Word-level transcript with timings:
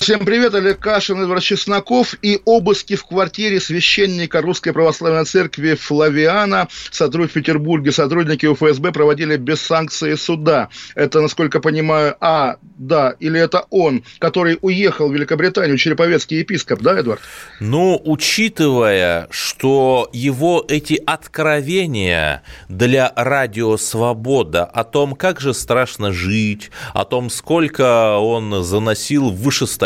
Всем 0.00 0.24
привет, 0.24 0.54
Олег 0.54 0.78
Кашин, 0.78 1.20
Эдвард 1.20 1.42
Чесноков 1.42 2.14
и 2.22 2.40
обыски 2.46 2.96
в 2.96 3.04
квартире 3.04 3.60
священника 3.60 4.40
Русской 4.40 4.72
Православной 4.72 5.26
Церкви 5.26 5.74
Флавиана. 5.74 6.68
Сотрудники 6.90 7.34
Петербурге, 7.34 7.92
сотрудники 7.92 8.46
УФСБ 8.46 8.92
проводили 8.92 9.36
без 9.36 9.60
санкции 9.60 10.14
суда. 10.14 10.70
Это, 10.94 11.20
насколько 11.20 11.60
понимаю, 11.60 12.16
а, 12.18 12.56
да, 12.78 13.14
или 13.20 13.38
это 13.38 13.66
он, 13.68 14.02
который 14.18 14.58
уехал 14.62 15.10
в 15.10 15.12
Великобританию, 15.12 15.76
Череповецкий 15.76 16.38
епископ, 16.38 16.80
да, 16.80 16.98
Эдвард? 16.98 17.20
Ну, 17.60 18.00
учитывая, 18.02 19.28
что 19.30 20.08
его 20.14 20.64
эти 20.66 20.94
откровения 21.04 22.42
для 22.70 23.12
радио 23.14 23.76
«Свобода» 23.76 24.64
о 24.64 24.84
том, 24.84 25.14
как 25.14 25.40
же 25.40 25.52
страшно 25.52 26.10
жить, 26.10 26.70
о 26.94 27.04
том, 27.04 27.28
сколько 27.28 28.16
он 28.16 28.64
заносил 28.64 29.28
в 29.28 29.36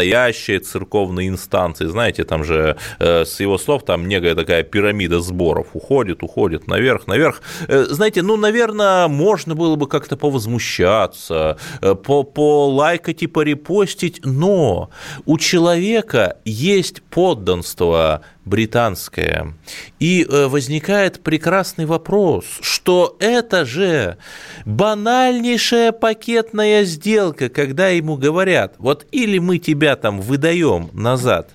вышестоящие 0.04 0.60
церковные 0.60 1.28
инстанции, 1.28 1.86
знаете, 1.86 2.24
там 2.24 2.44
же 2.44 2.76
э, 2.98 3.24
с 3.24 3.40
его 3.40 3.58
слов 3.58 3.84
там 3.84 4.06
некая 4.08 4.34
такая 4.34 4.62
пирамида 4.62 5.20
сборов 5.20 5.68
уходит, 5.74 6.22
уходит 6.22 6.66
наверх, 6.66 7.06
наверх. 7.06 7.42
Э, 7.68 7.84
знаете, 7.88 8.22
ну, 8.22 8.36
наверное, 8.36 9.08
можно 9.08 9.54
было 9.54 9.76
бы 9.76 9.86
как-то 9.88 10.16
повозмущаться, 10.16 11.56
э, 11.80 11.94
по 11.94 12.22
полайкать 12.22 13.22
и 13.22 13.26
порепостить, 13.26 14.20
но 14.24 14.90
у 15.26 15.38
человека 15.38 16.36
есть 16.44 17.02
подданство 17.02 18.20
британское. 18.44 19.54
И 19.98 20.24
э, 20.28 20.46
возникает 20.46 21.22
прекрасный 21.22 21.86
вопрос, 21.86 22.44
что 22.60 23.16
это 23.20 23.64
же 23.64 24.18
банальнейшая 24.64 25.92
пакетная 25.92 26.84
сделка, 26.84 27.48
когда 27.48 27.88
ему 27.88 28.16
говорят, 28.16 28.74
вот 28.78 29.06
или 29.12 29.38
мы 29.38 29.58
тебя 29.58 29.96
там 29.96 30.20
выдаем 30.20 30.90
назад 30.92 31.50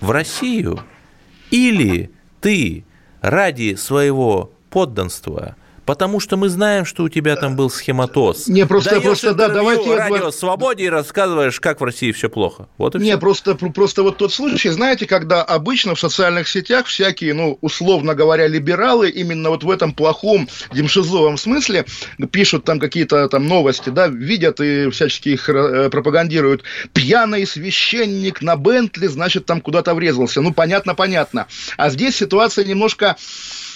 в 0.00 0.10
Россию, 0.10 0.80
или 1.50 2.10
ты 2.40 2.84
ради 3.20 3.74
своего 3.74 4.52
подданства– 4.70 5.56
Потому 5.88 6.20
что 6.20 6.36
мы 6.36 6.50
знаем, 6.50 6.84
что 6.84 7.04
у 7.04 7.08
тебя 7.08 7.34
там 7.34 7.56
был 7.56 7.70
схематоз. 7.70 8.46
Не, 8.46 8.66
просто, 8.66 8.90
Даешь 8.90 9.04
просто, 9.04 9.32
да, 9.32 9.48
давайте... 9.48 9.96
радио. 9.96 10.30
«Свободе» 10.30 10.84
и 10.84 10.88
рассказываешь, 10.90 11.58
как 11.60 11.80
в 11.80 11.84
России 11.84 12.12
все 12.12 12.28
плохо. 12.28 12.68
Вот 12.76 12.94
и 12.94 12.98
Не, 12.98 13.12
все. 13.12 13.18
просто, 13.18 13.54
просто 13.54 14.02
вот 14.02 14.18
тот 14.18 14.30
случай, 14.30 14.68
знаете, 14.68 15.06
когда 15.06 15.42
обычно 15.42 15.94
в 15.94 16.00
социальных 16.00 16.46
сетях 16.46 16.84
всякие, 16.84 17.32
ну, 17.32 17.56
условно 17.62 18.14
говоря, 18.14 18.46
либералы 18.48 19.08
именно 19.08 19.48
вот 19.48 19.64
в 19.64 19.70
этом 19.70 19.94
плохом 19.94 20.46
демшизовом 20.74 21.38
смысле 21.38 21.86
пишут 22.30 22.64
там 22.64 22.80
какие-то 22.80 23.26
там 23.30 23.48
новости, 23.48 23.88
да, 23.88 24.08
видят 24.08 24.60
и 24.60 24.90
всячески 24.90 25.30
их 25.30 25.48
э, 25.48 25.88
пропагандируют. 25.88 26.64
Пьяный 26.92 27.46
священник 27.46 28.42
на 28.42 28.56
Бентли, 28.56 29.06
значит, 29.06 29.46
там 29.46 29.62
куда-то 29.62 29.94
врезался. 29.94 30.42
Ну, 30.42 30.52
понятно, 30.52 30.94
понятно. 30.94 31.46
А 31.78 31.88
здесь 31.88 32.14
ситуация 32.14 32.66
немножко 32.66 33.16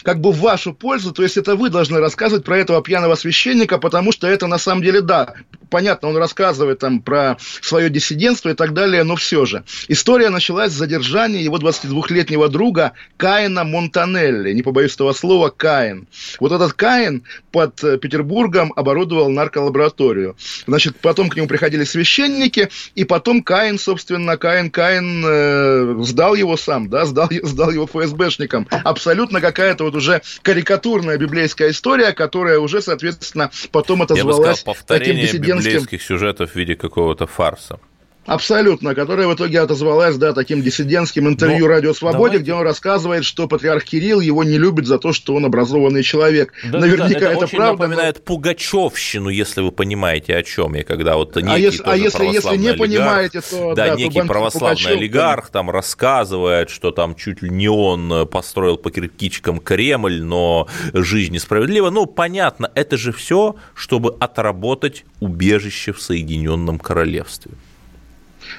как 0.03 0.20
бы 0.20 0.33
в 0.33 0.41
вашу 0.41 0.75
пользу, 0.75 1.12
то 1.12 1.22
есть 1.22 1.36
это 1.36 1.56
вы 1.56 1.70
должны 1.70 1.98
рассказывать 1.98 2.45
про 2.45 2.58
этого 2.58 2.83
пьяного 2.83 3.14
священника, 3.14 3.78
потому 3.78 4.12
что 4.12 4.27
это 4.27 4.47
на 4.47 4.58
самом 4.58 4.83
деле, 4.83 5.00
да, 5.00 5.34
понятно, 5.73 6.11
он 6.11 6.17
рассказывает 6.19 6.81
там 6.81 7.01
про 7.01 7.39
свое 7.62 7.89
диссидентство 7.89 8.51
и 8.51 8.55
так 8.55 8.74
далее, 8.74 9.02
но 9.05 9.17
все 9.17 9.47
же. 9.47 9.64
История 9.89 10.29
началась 10.29 10.70
с 10.70 10.74
задержания 10.74 11.41
его 11.41 11.57
22-летнего 11.57 12.48
друга 12.48 12.92
Каина 13.17 13.64
Монтанелли, 13.64 14.52
не 14.52 14.63
побоюсь 14.63 14.95
этого 14.95 15.14
слова, 15.14 15.48
Каин. 15.48 16.07
Вот 16.39 16.52
этот 16.52 16.74
Каин 16.74 17.24
под 17.51 17.83
э, 17.83 17.97
Петербургом 17.97 18.73
оборудовал 18.77 19.30
нарколабораторию. 19.30 20.36
Значит, 20.67 20.97
потом 21.01 21.30
к 21.30 21.36
нему 21.36 21.48
приходили 21.48 21.85
священники, 21.85 22.68
и 22.95 23.05
потом 23.05 23.42
Каин, 23.42 23.79
собственно, 23.79 24.36
Каин, 24.36 24.70
Каин 24.70 25.24
э, 25.27 26.02
сдал 26.02 26.35
его 26.35 26.58
сам, 26.58 26.91
да, 26.91 27.07
сдал, 27.07 27.30
сдал 27.42 27.70
его 27.70 27.86
ФСБшникам. 27.86 28.68
Абсолютно 28.85 29.41
какая-то 29.41 29.85
вот 29.85 29.95
уже 29.95 30.20
карикатурная 30.42 31.17
библейская 31.17 31.70
история, 31.70 32.13
которая 32.13 32.58
уже, 32.58 32.83
соответственно, 32.83 33.51
потом 33.70 34.02
отозвалась 34.02 34.63
таким 34.86 35.17
диссидентским 35.17 35.61
библейских 35.64 36.02
сюжетов 36.02 36.50
в 36.50 36.56
виде 36.56 36.74
какого-то 36.74 37.27
фарса. 37.27 37.78
Абсолютно, 38.27 38.95
которая 38.95 39.27
в 39.27 39.35
итоге 39.35 39.61
отозвалась, 39.61 40.17
да, 40.17 40.33
таким 40.33 40.63
диссидентским 40.63 41.27
интервью 41.29 41.67
Но 41.67 41.67
«Радио 41.67 41.93
Свободе», 41.93 42.19
давайте... 42.19 42.43
где 42.43 42.55
он 42.55 42.63
рассказывает, 42.63 43.25
что 43.25 43.49
патриарх 43.49 43.85
Кирилл 43.85 44.21
его 44.21 44.45
не 44.45 44.59
любит 44.59 44.87
за 44.87 44.99
то, 44.99 45.13
что 45.13 45.35
он 45.35 45.45
образованный 45.45 46.05
человек. 46.05 46.53
Да, 46.71 46.79
Наверняка 46.79 47.19
да, 47.19 47.27
это, 47.27 47.27
это 47.27 47.39
очень 47.39 47.57
правда. 47.57 47.83
напоминает 47.83 48.17
но... 48.19 48.23
Пугачевщину, 48.23 49.29
если 49.29 49.61
вы 49.61 49.73
понимаете, 49.73 50.37
о 50.37 50.43
чем 50.45 50.75
я, 50.75 50.85
когда 50.85 51.17
вот 51.17 51.35
некий 51.35 51.49
а 51.49 51.59
если, 51.59 51.83
а 51.85 51.97
если, 51.97 52.25
если 52.27 52.57
не 52.57 52.69
олигарх, 52.69 52.79
понимаете, 52.79 53.41
то 53.41 53.75
да, 53.75 53.89
да 53.89 53.95
некий 53.97 54.21
то 54.21 54.27
православный 54.27 54.77
Пугачев, 54.77 54.99
олигарх 54.99 55.51
там 55.51 55.71
рассказывает, 55.71 56.71
что 56.71 56.93
там 56.93 57.17
чуть 57.17 57.43
ли 57.43 57.51
не 57.51 57.69
он 57.69 58.29
построил 58.29 58.77
по 58.77 58.93
кирпичкам 58.93 59.59
Кремль, 59.59 60.23
но 60.23 60.69
жизнь 60.93 61.35
несправедлива. 61.35 61.91
Ну, 61.91 62.07
понятно, 62.07 62.71
это 62.77 62.97
же 62.97 63.13
все, 63.13 63.57
чтобы 63.75 64.15
отработать 64.21 65.05
убежище 65.19 65.93
в 65.93 66.01
Соединенном 66.01 66.79
Королевстве. 66.79 67.53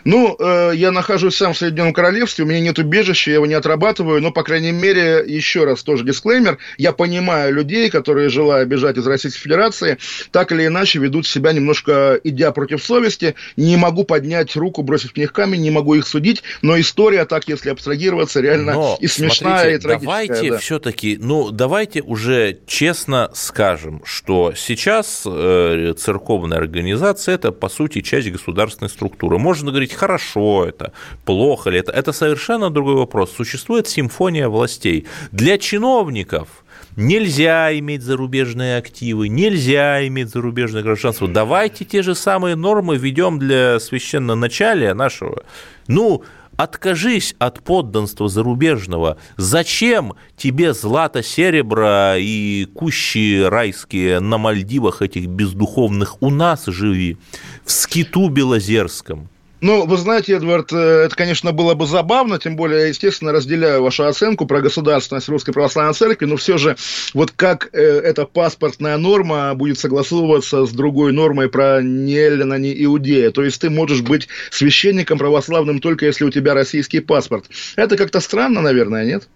Ну, 0.03 0.35
э, 0.39 0.71
я 0.75 0.91
нахожусь 0.91 1.35
сам 1.35 1.53
в 1.53 1.57
Соединенном 1.57 1.94
Королевстве, 1.94 2.45
у 2.45 2.47
меня 2.47 2.59
нет 2.59 2.79
убежища, 2.79 3.31
я 3.31 3.35
его 3.35 3.45
не 3.45 3.53
отрабатываю, 3.53 4.21
но, 4.21 4.31
по 4.31 4.44
крайней 4.44 4.71
мере, 4.71 5.23
еще 5.25 5.66
раз 5.66 5.83
тоже 5.83 6.03
дисклеймер, 6.03 6.57
я 6.77 6.91
понимаю 6.91 7.53
людей, 7.53 7.89
которые, 7.89 8.29
желая 8.29 8.66
бежать 8.66 8.97
из 8.97 9.07
Российской 9.07 9.41
Федерации, 9.41 9.97
так 10.31 10.51
или 10.51 10.67
иначе 10.67 10.99
ведут 10.99 11.27
себя 11.27 11.53
немножко, 11.53 12.19
идя 12.23 12.51
против 12.51 12.83
совести, 12.83 13.35
не 13.57 13.77
могу 13.77 14.03
поднять 14.03 14.55
руку, 14.55 14.83
бросить 14.83 15.11
в 15.11 15.17
них 15.17 15.33
камень, 15.33 15.61
не 15.61 15.71
могу 15.71 15.95
их 15.95 16.07
судить, 16.07 16.44
но 16.61 16.79
история, 16.79 17.25
так 17.25 17.47
если 17.47 17.69
абстрагироваться, 17.69 18.41
реально 18.41 18.73
но, 18.73 18.97
и 19.00 19.07
смешная, 19.07 19.57
смотрите, 19.57 19.75
и 19.75 19.79
трагическая. 19.79 20.27
Давайте 20.27 20.51
да. 20.51 20.57
все-таки, 20.59 21.17
ну, 21.19 21.51
давайте 21.51 22.01
уже 22.01 22.59
честно 22.65 23.29
скажем, 23.33 24.01
что 24.05 24.53
сейчас 24.55 25.23
э, 25.25 25.94
церковная 25.97 26.57
организация– 26.57 27.35
это, 27.35 27.51
по 27.51 27.69
сути, 27.69 28.01
часть 28.01 28.31
государственной 28.31 28.89
структуры. 28.89 29.38
Можно 29.38 29.71
говорить, 29.73 29.94
хорошо 29.94 30.66
это, 30.66 30.94
плохо 31.25 31.69
ли 31.69 31.79
это, 31.79 31.91
это 31.91 32.11
совершенно 32.11 32.69
другой 32.69 32.95
вопрос. 32.95 33.31
Существует 33.31 33.88
симфония 33.88 34.47
властей. 34.47 35.06
Для 35.31 35.57
чиновников 35.57 36.63
нельзя 36.95 37.78
иметь 37.79 38.03
зарубежные 38.03 38.78
активы, 38.78 39.28
нельзя 39.28 40.06
иметь 40.07 40.29
зарубежное 40.29 40.83
гражданство. 40.83 41.28
Давайте 41.28 41.85
те 41.85 42.01
же 42.01 42.16
самые 42.16 42.56
нормы 42.56 42.97
введем 42.97 43.39
для 43.39 43.79
священноначалия 43.79 44.94
нашего. 44.94 45.44
Ну, 45.88 46.23
откажись 46.56 47.35
от 47.39 47.63
подданства 47.63 48.28
зарубежного. 48.29 49.17
Зачем 49.38 50.13
тебе 50.38 50.73
злато, 50.73 51.23
серебро 51.23 52.16
и 52.17 52.66
кущи 52.66 53.41
райские 53.44 54.19
на 54.19 54.38
Мальдивах 54.38 55.01
этих 55.01 55.28
бездуховных? 55.28 56.22
У 56.22 56.29
нас 56.29 56.66
живи, 56.67 57.17
в 57.66 57.72
скиту 57.72 58.29
Белозерском. 58.29 59.29
Ну, 59.63 59.85
вы 59.85 59.96
знаете, 59.96 60.34
Эдвард, 60.34 60.74
э, 60.74 61.06
это, 61.06 61.16
конечно, 61.16 61.53
было 61.53 61.74
бы 61.74 61.88
забавно, 61.88 62.38
тем 62.38 62.57
более 62.57 62.81
я, 62.81 62.88
естественно, 62.88 63.31
разделяю 63.31 63.81
вашу 63.81 64.03
оценку 64.03 64.46
про 64.46 64.59
государственность 64.59 65.29
Русской 65.29 65.53
Православной 65.53 65.94
Церкви, 65.94 66.25
но 66.25 66.35
все 66.35 66.57
же, 66.57 66.75
вот 67.13 67.31
как 67.31 67.69
э, 67.72 67.79
эта 67.81 68.25
паспортная 68.25 68.98
норма 68.98 69.56
будет 69.56 69.80
согласовываться 69.80 70.65
с 70.65 70.71
другой 70.71 71.13
нормой 71.13 71.48
про 71.48 71.81
Неллина, 71.81 72.56
не 72.56 72.83
Иудея. 72.83 73.31
То 73.31 73.42
есть 73.42 73.62
ты 73.62 73.69
можешь 73.69 74.01
быть 74.01 74.27
священником 74.51 75.18
православным 75.18 75.80
только 75.80 76.07
если 76.07 76.25
у 76.25 76.30
тебя 76.30 76.54
российский 76.54 77.00
паспорт. 77.00 77.45
Это 77.77 77.95
как-то 77.95 78.19
странно, 78.19 78.59
наверное, 78.59 79.06
нет? 79.06 79.30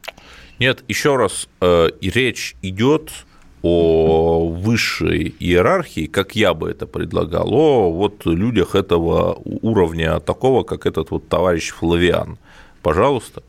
Нет, 0.60 0.84
еще 0.90 1.16
раз, 1.16 1.48
э, 1.62 1.88
речь 2.02 2.58
идет 2.62 3.12
о 3.62 4.48
высшей 4.50 5.36
иерархии, 5.40 6.06
как 6.06 6.36
я 6.36 6.54
бы 6.54 6.70
это 6.70 6.86
предлагал, 6.86 7.54
о 7.54 7.92
вот 7.92 8.26
людях 8.26 8.76
этого 8.76 9.40
уровня, 9.44 10.20
такого, 10.20 10.64
как 10.64 10.86
этот 10.86 11.12
вот 11.12 11.28
товарищ 11.28 11.72
Флавиан. 11.72 12.38
Пожалуйста. 12.82 13.44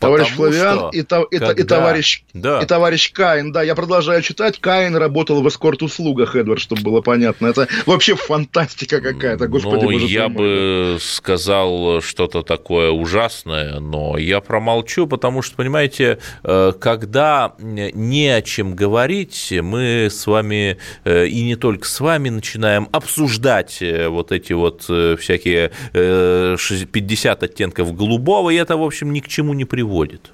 Товарищ 0.00 0.30
Потому 0.30 0.50
Флавиан 0.50 0.78
что, 0.78 0.90
и, 0.90 0.98
и, 0.98 1.38
когда... 1.38 1.52
и, 1.52 1.62
товарищ, 1.64 2.22
да. 2.34 2.60
и 2.60 2.66
товарищ 2.66 3.12
Каин. 3.12 3.52
Да, 3.52 3.62
я 3.62 3.74
продолжаю 3.74 4.22
читать. 4.22 4.58
Каин 4.60 4.96
работал 4.96 5.42
в 5.42 5.48
эскорт-услугах, 5.48 6.36
Эдвард, 6.36 6.60
чтобы 6.60 6.82
было 6.82 7.00
понятно. 7.00 7.46
Это 7.46 7.68
вообще 7.86 8.14
фантастика 8.14 9.00
какая-то, 9.00 9.48
господи 9.48 9.84
ну, 9.84 9.92
боже 9.92 10.06
я 10.06 10.28
бы 10.28 10.98
сказал 11.00 12.00
что-то 12.02 12.42
такое 12.42 12.90
ужасное, 12.90 13.80
но 13.80 14.18
я 14.18 14.40
промолчу, 14.40 15.06
потому 15.06 15.42
что, 15.42 15.56
понимаете, 15.56 16.18
э, 16.42 16.72
когда 16.78 17.54
не 17.58 18.28
о 18.28 18.42
чем 18.42 18.74
говорить, 18.74 19.52
мы 19.62 20.08
с 20.10 20.26
вами, 20.26 20.78
э, 21.04 21.26
и 21.26 21.42
не 21.42 21.56
только 21.56 21.86
с 21.86 22.00
вами, 22.00 22.28
начинаем 22.28 22.88
обсуждать 22.92 23.78
э, 23.80 24.08
вот 24.08 24.32
эти 24.32 24.52
вот 24.52 24.82
всякие 24.82 25.70
50 25.92 27.42
оттенков 27.42 27.94
голубого, 27.94 28.50
и 28.50 28.56
это, 28.56 28.76
в 28.76 28.82
общем, 28.82 29.12
ни 29.12 29.20
к 29.20 29.28
чему 29.28 29.54
не 29.54 29.64
приводит 29.64 29.85
приводит. 29.86 30.32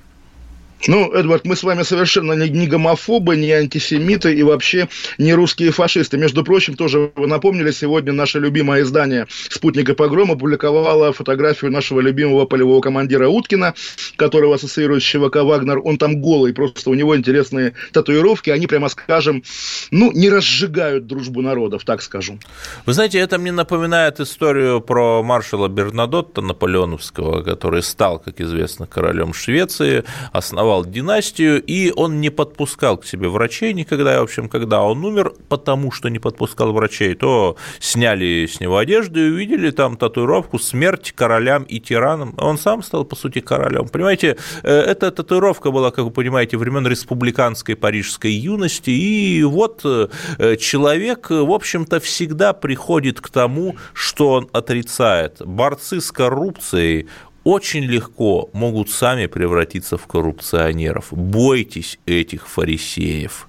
Ну, 0.88 1.12
Эдвард, 1.12 1.44
мы 1.44 1.54
с 1.54 1.62
вами 1.62 1.82
совершенно 1.84 2.32
не 2.32 2.66
гомофобы, 2.66 3.36
не 3.36 3.52
антисемиты 3.52 4.34
и 4.34 4.42
вообще 4.42 4.88
не 5.16 5.32
русские 5.32 5.70
фашисты. 5.70 6.18
Между 6.18 6.42
прочим, 6.42 6.74
тоже 6.74 7.12
вы 7.14 7.26
напомнили, 7.28 7.70
сегодня 7.70 8.12
наше 8.12 8.40
любимое 8.40 8.82
издание 8.82 9.26
«Спутник 9.48 9.88
и 9.90 9.94
погром» 9.94 10.32
опубликовало 10.32 11.12
фотографию 11.12 11.70
нашего 11.70 12.00
любимого 12.00 12.46
полевого 12.46 12.80
командира 12.80 13.28
Уткина, 13.28 13.74
которого 14.16 14.56
ассоциируют 14.56 15.04
с 15.04 15.06
ЧВК 15.06 15.36
«Вагнер». 15.36 15.78
Он 15.84 15.98
там 15.98 16.20
голый, 16.20 16.52
просто 16.52 16.90
у 16.90 16.94
него 16.94 17.16
интересные 17.16 17.74
татуировки. 17.92 18.50
Они, 18.50 18.66
прямо 18.66 18.88
скажем, 18.88 19.44
ну, 19.92 20.10
не 20.12 20.30
разжигают 20.30 21.06
дружбу 21.06 21.42
народов, 21.42 21.84
так 21.84 22.02
скажу. 22.02 22.38
Вы 22.86 22.92
знаете, 22.92 23.18
это 23.18 23.38
мне 23.38 23.52
напоминает 23.52 24.18
историю 24.18 24.80
про 24.80 25.22
маршала 25.22 25.68
Бернадотта 25.68 26.40
Наполеоновского, 26.40 27.42
который 27.42 27.82
стал, 27.84 28.18
как 28.18 28.40
известно, 28.40 28.86
королем 28.86 29.32
Швеции, 29.32 30.04
основал 30.32 30.71
основал 30.72 30.84
династию, 30.84 31.62
и 31.62 31.92
он 31.94 32.20
не 32.20 32.30
подпускал 32.30 32.96
к 32.96 33.04
себе 33.04 33.28
врачей 33.28 33.74
никогда. 33.74 34.20
В 34.20 34.22
общем, 34.22 34.48
когда 34.48 34.82
он 34.82 35.04
умер, 35.04 35.34
потому 35.48 35.92
что 35.92 36.08
не 36.08 36.18
подпускал 36.18 36.72
врачей, 36.72 37.14
то 37.14 37.56
сняли 37.80 38.46
с 38.46 38.60
него 38.60 38.78
одежду 38.78 39.20
и 39.20 39.30
увидели 39.30 39.70
там 39.70 39.96
татуировку 39.96 40.58
«Смерть 40.58 41.12
королям 41.12 41.64
и 41.64 41.80
тиранам». 41.80 42.34
Он 42.38 42.58
сам 42.58 42.82
стал, 42.82 43.04
по 43.04 43.16
сути, 43.16 43.40
королем. 43.40 43.88
Понимаете, 43.88 44.36
э, 44.62 44.70
эта 44.70 45.10
татуировка 45.10 45.70
была, 45.70 45.90
как 45.90 46.04
вы 46.04 46.10
понимаете, 46.10 46.56
времен 46.56 46.86
республиканской 46.86 47.76
парижской 47.76 48.32
юности, 48.32 48.90
и 48.90 49.42
вот 49.44 49.82
э, 49.84 50.56
человек, 50.56 51.30
в 51.30 51.50
общем-то, 51.50 52.00
всегда 52.00 52.52
приходит 52.52 53.20
к 53.20 53.28
тому, 53.28 53.76
что 53.94 54.30
он 54.30 54.48
отрицает. 54.52 55.42
Борцы 55.44 56.00
с 56.00 56.10
коррупцией 56.12 57.06
очень 57.44 57.84
легко 57.84 58.50
могут 58.52 58.90
сами 58.90 59.26
превратиться 59.26 59.96
в 59.96 60.06
коррупционеров. 60.06 61.08
Бойтесь 61.10 61.98
этих 62.06 62.48
фарисеев. 62.48 63.48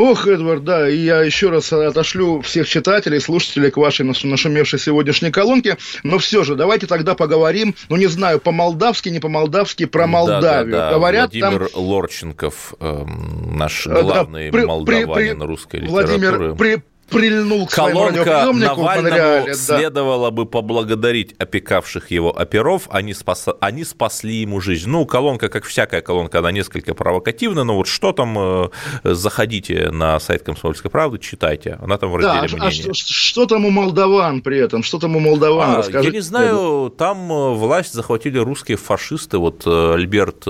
Ох, 0.00 0.26
Эдвард, 0.26 0.64
да, 0.64 0.88
и 0.88 0.96
я 0.96 1.20
еще 1.20 1.50
раз 1.50 1.70
отошлю 1.74 2.40
всех 2.40 2.66
читателей, 2.66 3.20
слушателей 3.20 3.70
к 3.70 3.76
вашей 3.76 4.06
нашумевшей 4.06 4.78
сегодняшней 4.78 5.30
колонке, 5.30 5.76
но 6.04 6.16
все 6.16 6.42
же, 6.42 6.54
давайте 6.54 6.86
тогда 6.86 7.14
поговорим, 7.14 7.74
ну, 7.90 7.96
не 7.96 8.06
знаю, 8.06 8.40
по-молдавски, 8.40 9.10
не 9.10 9.20
по-молдавски, 9.20 9.84
про 9.84 10.06
Молдавию. 10.06 10.72
Да, 10.72 10.78
да, 10.78 10.90
да. 10.90 10.94
Говорят, 10.94 11.32
Владимир 11.34 11.68
там... 11.68 11.82
Лорченков, 11.82 12.74
э, 12.80 13.04
наш 13.44 13.86
главный 13.86 14.50
да, 14.50 14.56
при, 14.56 14.64
молдаванин 14.64 15.12
при, 15.12 15.34
при, 15.34 15.46
русской 15.46 15.80
литературы. 15.80 16.06
Владимир, 16.06 16.54
при, 16.54 16.82
прильнул 17.10 17.66
к 17.66 17.70
Колонка 17.70 18.50
Навальному 18.52 19.46
да. 19.46 19.54
следовало 19.54 20.30
бы 20.30 20.46
поблагодарить 20.46 21.34
опекавших 21.38 22.10
его 22.10 22.36
оперов, 22.36 22.88
они, 22.90 23.14
спас... 23.14 23.46
они 23.60 23.84
спасли 23.84 24.36
ему 24.36 24.60
жизнь. 24.60 24.88
Ну, 24.88 25.04
колонка, 25.06 25.48
как 25.48 25.64
всякая 25.64 26.00
колонка, 26.00 26.38
она 26.38 26.52
несколько 26.52 26.94
провокативна, 26.94 27.64
но 27.64 27.76
вот 27.76 27.86
что 27.86 28.12
там, 28.12 28.36
э, 28.38 28.68
заходите 29.04 29.90
на 29.90 30.18
сайт 30.20 30.42
«Комсомольской 30.42 30.90
правды», 30.90 31.18
читайте, 31.18 31.78
она 31.80 31.98
там 31.98 32.10
в 32.10 32.16
разделе 32.16 32.58
да, 32.58 32.64
а, 32.64 32.68
а 32.68 32.70
что, 32.70 32.94
что 32.94 33.46
там 33.46 33.64
у 33.64 33.70
молдаван 33.70 34.40
при 34.40 34.58
этом? 34.58 34.82
Что 34.82 34.98
там 34.98 35.16
у 35.16 35.20
молдаван? 35.20 35.70
А, 35.70 35.76
Расскажите. 35.78 36.08
Я 36.08 36.12
не 36.12 36.20
знаю, 36.20 36.92
там 36.96 37.32
э, 37.32 37.54
власть 37.54 37.92
захватили 37.92 38.38
русские 38.38 38.76
фашисты, 38.76 39.38
вот 39.38 39.62
э, 39.66 39.94
Альберт 39.94 40.46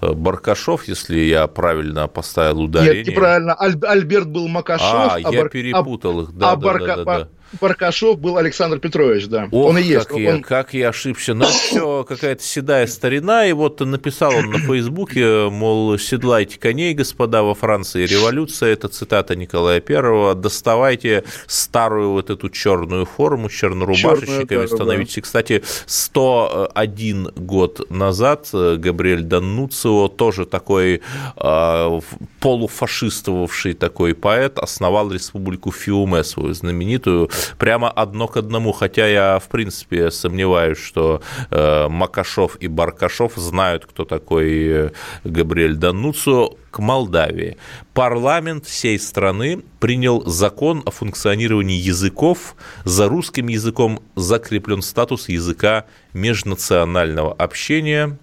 Баркашов, 0.00 0.88
если 0.88 1.18
я 1.18 1.46
правильно 1.46 2.08
поставил 2.08 2.62
ударение. 2.62 3.04
Нет, 3.04 3.08
неправильно, 3.08 3.54
Альберт 3.54 4.28
был 4.28 4.48
Макашов, 4.48 5.12
а, 5.12 5.14
а 5.14 5.20
я 5.20 5.42
Бар 5.42 5.48
перепутал 5.72 6.20
их, 6.22 6.32
да, 6.32 6.52
а 6.52 6.56
да, 6.56 6.66
Барка... 6.66 6.86
да, 6.86 6.96
да, 6.96 7.04
да. 7.04 7.28
Баркашов 7.60 8.18
был 8.18 8.36
Александр 8.36 8.78
Петрович, 8.78 9.26
да. 9.26 9.48
Ох, 9.50 9.70
он 9.70 9.78
и 9.78 9.82
есть. 9.82 10.06
Как, 10.06 10.16
он... 10.16 10.22
я, 10.22 10.38
как 10.40 10.74
я 10.74 10.90
ошибся. 10.90 11.34
Ну, 11.34 11.46
все 11.46 12.04
какая-то 12.04 12.42
седая 12.42 12.86
старина. 12.86 13.46
И 13.46 13.52
вот 13.52 13.80
написал 13.80 14.34
он 14.34 14.50
на 14.50 14.58
Фейсбуке, 14.58 15.48
мол, 15.48 15.98
седлайте 15.98 16.58
коней, 16.58 16.94
господа, 16.94 17.42
во 17.42 17.54
Франции 17.54 18.06
революция. 18.06 18.72
Это 18.72 18.88
цитата 18.88 19.34
Николая 19.36 19.80
Первого. 19.80 20.34
Доставайте 20.34 21.24
старую 21.46 22.10
вот 22.10 22.30
эту 22.30 22.50
черную 22.50 23.06
форму, 23.06 23.48
чернорубашечниками 23.48 24.66
да, 24.66 24.68
становитесь. 24.68 25.16
Да. 25.16 25.22
Кстати, 25.22 25.62
101 25.86 27.32
год 27.36 27.90
назад 27.90 28.48
Габриэль 28.52 29.22
Даннуцио, 29.22 30.08
тоже 30.08 30.46
такой 30.46 31.00
э, 31.36 32.00
полуфашистовавший 32.40 33.74
такой 33.74 34.14
поэт, 34.14 34.58
основал 34.58 35.10
республику 35.10 35.72
Фиуме, 35.72 36.24
свою 36.24 36.54
знаменитую, 36.54 37.30
прямо 37.58 37.90
одно 37.90 38.28
к 38.28 38.36
одному, 38.36 38.72
хотя 38.72 39.06
я, 39.06 39.38
в 39.38 39.48
принципе, 39.48 40.10
сомневаюсь, 40.10 40.78
что 40.78 41.22
э, 41.50 41.88
Макашов 41.88 42.56
и 42.56 42.68
Баркашов 42.68 43.32
знают, 43.36 43.86
кто 43.86 44.04
такой 44.04 44.66
э, 44.66 44.90
Габриэль 45.24 45.76
Дануцо, 45.76 46.56
к 46.70 46.80
Молдавии. 46.80 47.56
Парламент 47.94 48.66
всей 48.66 48.98
страны 48.98 49.62
принял 49.80 50.24
закон 50.26 50.82
о 50.84 50.90
функционировании 50.90 51.76
языков. 51.76 52.56
За 52.84 53.08
русским 53.08 53.48
языком 53.48 54.00
закреплен 54.14 54.82
статус 54.82 55.28
языка 55.28 55.86
межнационального 56.12 57.32
общения 57.32 58.18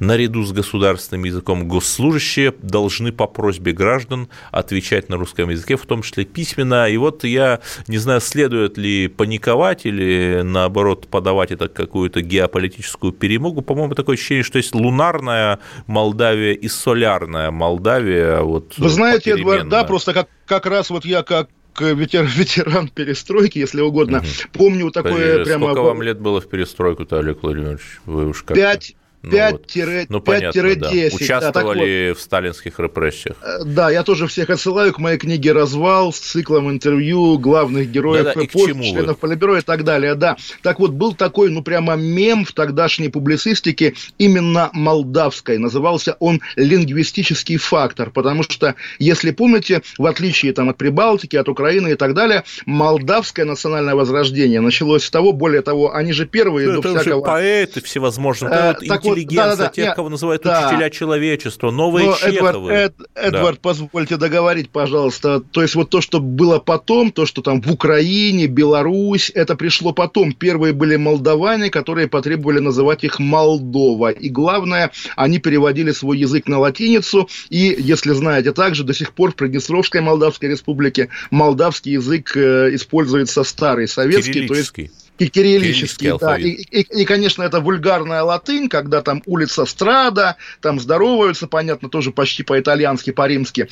наряду 0.00 0.42
с 0.44 0.52
государственным 0.52 1.24
языком 1.24 1.68
госслужащие 1.68 2.52
должны 2.62 3.12
по 3.12 3.26
просьбе 3.26 3.72
граждан 3.72 4.28
отвечать 4.50 5.08
на 5.08 5.16
русском 5.16 5.50
языке, 5.50 5.76
в 5.76 5.86
том 5.86 6.02
числе 6.02 6.24
письменно. 6.24 6.88
И 6.88 6.96
вот 6.96 7.24
я 7.24 7.60
не 7.86 7.98
знаю, 7.98 8.20
следует 8.20 8.76
ли 8.78 9.08
паниковать 9.08 9.86
или, 9.86 10.40
наоборот, 10.42 11.06
подавать 11.06 11.52
это 11.52 11.68
какую-то 11.68 12.22
геополитическую 12.22 13.12
перемогу. 13.12 13.62
По-моему, 13.62 13.94
такое 13.94 14.16
ощущение, 14.16 14.42
что 14.42 14.58
есть 14.58 14.74
лунарная 14.74 15.60
Молдавия 15.86 16.54
и 16.54 16.68
солярная 16.68 17.50
Молдавия. 17.50 18.40
Вот 18.40 18.74
Вы 18.78 18.88
знаете, 18.88 19.32
Эдвард, 19.32 19.68
да, 19.68 19.84
просто 19.84 20.14
как, 20.14 20.28
как 20.46 20.66
раз 20.66 20.90
вот 20.90 21.04
я 21.04 21.22
как 21.22 21.50
ветер, 21.78 22.24
ветеран 22.36 22.88
перестройки, 22.88 23.58
если 23.58 23.80
угодно. 23.80 24.18
Угу. 24.18 24.26
Помню 24.52 24.90
такое 24.90 25.34
Сколько 25.34 25.44
прямо... 25.44 25.66
Сколько 25.66 25.82
вам 25.82 26.02
лет 26.02 26.20
было 26.20 26.40
в 26.40 26.48
перестройку-то, 26.48 27.18
Олег 27.18 27.42
Владимирович? 27.42 28.00
Вы 28.06 28.28
уж 28.28 28.42
как 28.42 28.56
5, 29.22 29.54
5-10. 29.76 30.06
Ну, 30.08 30.22
вот, 30.24 30.28
ну, 30.28 30.74
да. 30.76 30.90
Участвовали 31.14 32.04
да, 32.04 32.08
вот, 32.08 32.18
в 32.18 32.22
сталинских 32.22 32.78
репрессиях. 32.78 33.36
Э, 33.42 33.64
да, 33.64 33.90
я 33.90 34.02
тоже 34.02 34.26
всех 34.26 34.50
отсылаю 34.50 34.92
к 34.92 34.98
моей 34.98 35.18
книге 35.18 35.52
«Развал» 35.52 36.12
с 36.12 36.18
циклом 36.18 36.70
интервью 36.70 37.38
главных 37.38 37.90
героев 37.90 38.24
да, 38.24 38.34
да, 38.34 38.44
эпохи, 38.44 38.72
членов 38.72 39.06
вы? 39.06 39.14
Политбюро 39.14 39.58
и 39.58 39.60
так 39.60 39.84
далее. 39.84 40.14
Да. 40.14 40.36
Так 40.62 40.80
вот, 40.80 40.92
был 40.92 41.14
такой, 41.14 41.50
ну, 41.50 41.62
прямо 41.62 41.96
мем 41.96 42.44
в 42.44 42.52
тогдашней 42.52 43.08
публицистике, 43.08 43.94
именно 44.18 44.70
молдавской. 44.72 45.58
Назывался 45.58 46.16
он 46.18 46.40
«Лингвистический 46.56 47.58
фактор», 47.58 48.10
потому 48.10 48.42
что, 48.42 48.74
если 48.98 49.32
помните, 49.32 49.82
в 49.98 50.06
отличие 50.06 50.52
там, 50.52 50.70
от 50.70 50.78
Прибалтики, 50.78 51.36
от 51.36 51.48
Украины 51.48 51.92
и 51.92 51.94
так 51.94 52.14
далее, 52.14 52.44
молдавское 52.64 53.44
национальное 53.44 53.94
возрождение 53.94 54.60
началось 54.60 55.04
с 55.04 55.10
того, 55.10 55.32
более 55.32 55.62
того, 55.62 55.94
они 55.94 56.12
же 56.12 56.26
первые... 56.26 56.68
Ну, 56.68 56.80
это 56.80 56.98
всякого... 57.00 57.24
поэты 57.24 57.82
всевозможные, 57.82 58.50
э, 58.52 58.74
так 58.86 59.04
интеллигенция, 59.10 59.56
да, 59.56 59.64
да, 59.64 59.68
тех, 59.68 59.94
кого 59.94 60.08
называют 60.08 60.42
да. 60.42 60.68
учителя 60.68 60.90
человечества, 60.90 61.70
новые 61.70 62.08
Но, 62.08 62.16
Чеховы. 62.16 62.72
Эдвард, 62.72 62.72
Эд, 62.72 62.94
Эдвард 63.14 63.56
да. 63.56 63.60
позвольте 63.62 64.16
договорить, 64.16 64.70
пожалуйста. 64.70 65.40
То 65.40 65.62
есть 65.62 65.74
вот 65.74 65.90
то, 65.90 66.00
что 66.00 66.20
было 66.20 66.58
потом, 66.58 67.10
то, 67.10 67.26
что 67.26 67.42
там 67.42 67.60
в 67.60 67.70
Украине, 67.70 68.46
Беларусь, 68.46 69.30
это 69.34 69.56
пришло 69.56 69.92
потом. 69.92 70.32
Первые 70.32 70.72
были 70.72 70.96
молдаване, 70.96 71.70
которые 71.70 72.08
потребовали 72.08 72.58
называть 72.58 73.04
их 73.04 73.18
Молдова. 73.18 74.10
И 74.10 74.28
главное, 74.28 74.90
они 75.16 75.38
переводили 75.38 75.92
свой 75.92 76.18
язык 76.18 76.48
на 76.48 76.58
латиницу. 76.58 77.28
И, 77.48 77.76
если 77.78 78.12
знаете, 78.12 78.52
также 78.52 78.84
до 78.84 78.94
сих 78.94 79.12
пор 79.12 79.32
в 79.32 79.36
Приднестровской 79.36 80.00
Молдавской 80.00 80.48
Республике 80.48 81.08
молдавский 81.30 81.92
язык 81.92 82.36
э, 82.36 82.74
используется 82.74 83.44
старый, 83.44 83.88
советский. 83.88 84.46
То 84.46 84.54
есть 84.54 84.72
и 85.20 85.28
кириллический, 85.28 86.12
да. 86.18 86.38
И, 86.38 86.48
и, 86.48 86.80
и, 86.80 87.04
конечно, 87.04 87.42
это 87.42 87.60
вульгарная 87.60 88.22
латынь, 88.22 88.68
когда 88.68 89.02
там 89.02 89.22
улица 89.26 89.66
Страда, 89.66 90.36
там 90.62 90.80
здороваются, 90.80 91.46
понятно, 91.46 91.90
тоже 91.90 92.10
почти 92.10 92.42
по-итальянски, 92.42 93.10
по-римски. 93.10 93.68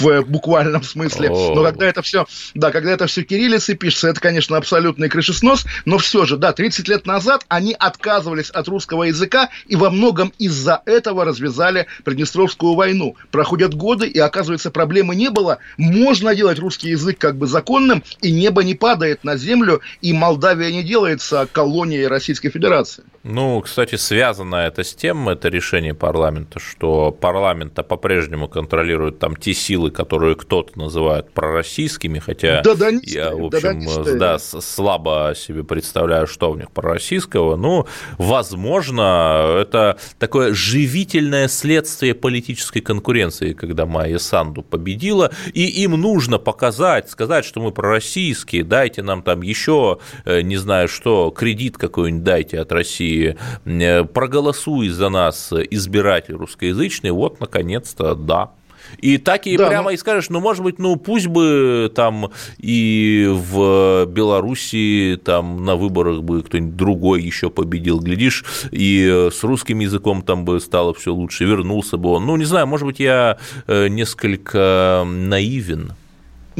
в 0.00 0.22
буквальном 0.22 0.82
смысле. 0.82 1.30
Но 1.30 1.62
когда 1.62 1.86
это 1.86 2.02
все, 2.02 2.26
да, 2.54 2.70
когда 2.70 2.90
это 2.90 3.06
все 3.06 3.22
кириллицей 3.22 3.76
пишется, 3.76 4.08
это, 4.08 4.20
конечно, 4.20 4.56
абсолютный 4.56 5.08
крышеснос, 5.08 5.64
но 5.84 5.98
все 5.98 6.24
же, 6.26 6.36
да, 6.36 6.52
30 6.52 6.88
лет 6.88 7.06
назад 7.06 7.44
они 7.48 7.74
отказывались 7.78 8.50
от 8.50 8.68
русского 8.68 9.04
языка 9.04 9.48
и 9.66 9.76
во 9.76 9.90
многом 9.90 10.32
из-за 10.38 10.82
этого 10.86 11.24
развязали 11.24 11.86
Приднестровскую 12.04 12.74
войну. 12.74 13.16
Проходят 13.30 13.74
годы, 13.74 14.06
и 14.06 14.18
оказывается, 14.18 14.70
проблемы 14.70 15.16
не 15.16 15.30
было. 15.30 15.58
Можно 15.76 16.34
делать 16.34 16.58
русский 16.58 16.90
язык 16.90 17.18
как 17.18 17.36
бы 17.36 17.46
законным, 17.46 18.02
и 18.20 18.30
небо 18.30 18.62
не 18.62 18.74
падает 18.74 19.24
на 19.24 19.36
землю, 19.36 19.80
и 20.02 20.12
Молдавия 20.12 20.70
не 20.70 20.82
делается 20.90 21.48
колонией 21.52 22.08
Российской 22.08 22.50
Федерации. 22.50 23.04
Ну, 23.22 23.60
кстати, 23.60 23.94
связано 23.94 24.56
это 24.56 24.82
с 24.82 24.92
тем, 24.94 25.28
это 25.28 25.48
решение 25.48 25.94
парламента, 25.94 26.58
что 26.58 27.12
парламент 27.12 27.74
по-прежнему 27.86 28.48
контролирует 28.48 29.20
там 29.20 29.36
те 29.36 29.54
силы, 29.54 29.90
которые 29.90 30.34
кто-то 30.34 30.76
называет 30.76 31.30
пророссийскими, 31.30 32.18
хотя 32.18 32.62
да, 32.62 32.74
да, 32.74 32.88
я, 33.02 33.30
в 33.30 33.44
общем, 33.44 34.04
да, 34.04 34.14
да, 34.14 34.38
слабо 34.38 35.34
себе 35.36 35.62
представляю, 35.62 36.26
что 36.26 36.50
в 36.50 36.58
них 36.58 36.72
пророссийского. 36.72 37.56
Ну, 37.56 37.86
возможно, 38.18 39.58
это 39.60 39.96
такое 40.18 40.54
живительное 40.54 41.46
следствие 41.48 42.14
политической 42.14 42.80
конкуренции, 42.80 43.52
когда 43.52 43.86
Майя 43.86 44.18
Санду 44.18 44.62
победила, 44.62 45.30
и 45.52 45.66
им 45.84 45.92
нужно 45.92 46.38
показать, 46.38 47.10
сказать, 47.10 47.44
что 47.44 47.60
мы 47.60 47.70
пророссийские, 47.70 48.64
дайте 48.64 49.02
нам 49.02 49.22
там 49.22 49.42
еще, 49.42 49.98
э, 50.24 50.40
не 50.40 50.56
знаю 50.56 50.79
что, 50.88 51.30
кредит 51.30 51.76
какой-нибудь 51.78 52.24
дайте 52.24 52.60
от 52.60 52.72
России, 52.72 53.36
э, 53.64 54.04
проголосуй 54.04 54.88
за 54.88 55.08
нас, 55.08 55.52
избиратель 55.52 56.34
русскоязычный, 56.34 57.10
вот, 57.10 57.40
наконец-то, 57.40 58.14
да, 58.14 58.50
и 58.98 59.18
так 59.18 59.46
и 59.46 59.56
да, 59.56 59.68
прямо 59.68 59.84
но... 59.84 59.90
и 59.90 59.96
скажешь, 59.96 60.30
ну, 60.30 60.40
может 60.40 60.62
быть, 60.62 60.78
ну, 60.78 60.96
пусть 60.96 61.26
бы 61.26 61.90
там 61.94 62.30
и 62.58 63.26
в 63.28 64.06
Белоруссии 64.06 65.16
там 65.16 65.64
на 65.64 65.76
выборах 65.76 66.22
бы 66.22 66.42
кто-нибудь 66.42 66.76
другой 66.76 67.22
еще 67.22 67.50
победил, 67.50 68.00
глядишь, 68.00 68.44
и 68.70 69.28
с 69.32 69.42
русским 69.44 69.80
языком 69.80 70.22
там 70.22 70.44
бы 70.44 70.60
стало 70.60 70.94
все 70.94 71.12
лучше, 71.12 71.44
вернулся 71.44 71.96
бы 71.96 72.10
он. 72.10 72.26
Ну, 72.26 72.36
не 72.36 72.44
знаю, 72.44 72.66
может 72.66 72.86
быть, 72.86 73.00
я 73.00 73.38
э, 73.66 73.88
несколько 73.88 75.04
наивен. 75.06 75.92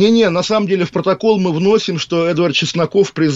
Не-не, 0.01 0.31
на 0.31 0.43
самом 0.43 0.67
деле 0.67 0.87
в 0.87 0.93
протокол 0.93 1.39
мы 1.39 1.53
вносим, 1.53 1.99
что 1.99 2.27
Эдвард 2.27 2.55
Чесноков 2.55 3.13
приз, 3.13 3.35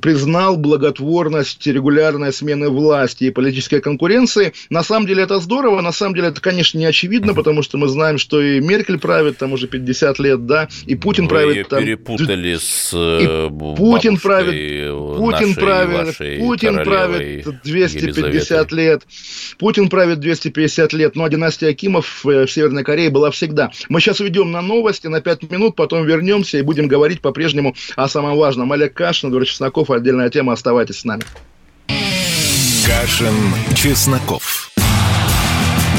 признал 0.00 0.56
благотворность 0.56 1.66
регулярной 1.66 2.32
смены 2.32 2.68
власти 2.68 3.24
и 3.24 3.30
политической 3.30 3.80
конкуренции. 3.80 4.52
На 4.70 4.84
самом 4.84 5.08
деле 5.08 5.24
это 5.24 5.40
здорово, 5.40 5.80
на 5.80 5.90
самом 5.90 6.14
деле 6.14 6.28
это, 6.28 6.40
конечно, 6.40 6.78
не 6.78 6.84
очевидно, 6.84 7.34
потому 7.34 7.62
что 7.62 7.78
мы 7.78 7.88
знаем, 7.88 8.18
что 8.18 8.40
и 8.40 8.60
Меркель 8.60 8.98
правит 8.98 9.38
там 9.38 9.54
уже 9.54 9.66
50 9.66 10.20
лет, 10.20 10.46
да, 10.46 10.68
и 10.86 10.94
Путин 10.94 11.24
Вы 11.24 11.30
правит 11.30 11.68
там... 11.68 11.82
перепутали 11.82 12.58
с 12.60 12.94
и 12.94 13.50
Путин 13.76 14.16
правит, 14.16 14.94
Путин 15.16 15.54
правит, 15.56 16.16
Путин 16.38 16.84
правит 16.84 17.46
250 17.64 18.70
лет, 18.70 19.02
Путин 19.58 19.88
правит 19.88 20.20
250 20.20 20.92
лет, 20.92 21.16
ну 21.16 21.24
а 21.24 21.28
династия 21.28 21.68
Акимов 21.68 22.24
в 22.24 22.46
Северной 22.46 22.84
Корее 22.84 23.10
была 23.10 23.30
всегда. 23.30 23.70
Мы 23.88 24.00
сейчас 24.00 24.20
уйдем 24.20 24.50
на 24.50 24.62
новости 24.62 25.06
на 25.06 25.20
5 25.20 25.50
минут, 25.50 25.76
потом 25.76 26.06
вернемся 26.06 26.58
и 26.58 26.62
будем 26.62 26.88
говорить 26.88 27.20
по-прежнему 27.20 27.74
о 27.96 28.08
самом 28.08 28.36
важном. 28.36 28.72
Олег 28.72 28.94
Кашин, 28.94 29.30
Эдвард 29.30 29.48
Чесноков, 29.48 29.90
отдельная 29.90 30.30
тема, 30.30 30.52
оставайтесь 30.52 31.00
с 31.00 31.04
нами. 31.04 31.22
Кашин, 32.86 33.34
Чесноков. 33.74 34.70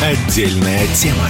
Отдельная 0.01 0.85
тема. 0.95 1.29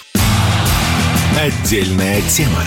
Отдельная 1.37 2.21
тема. 2.21 2.63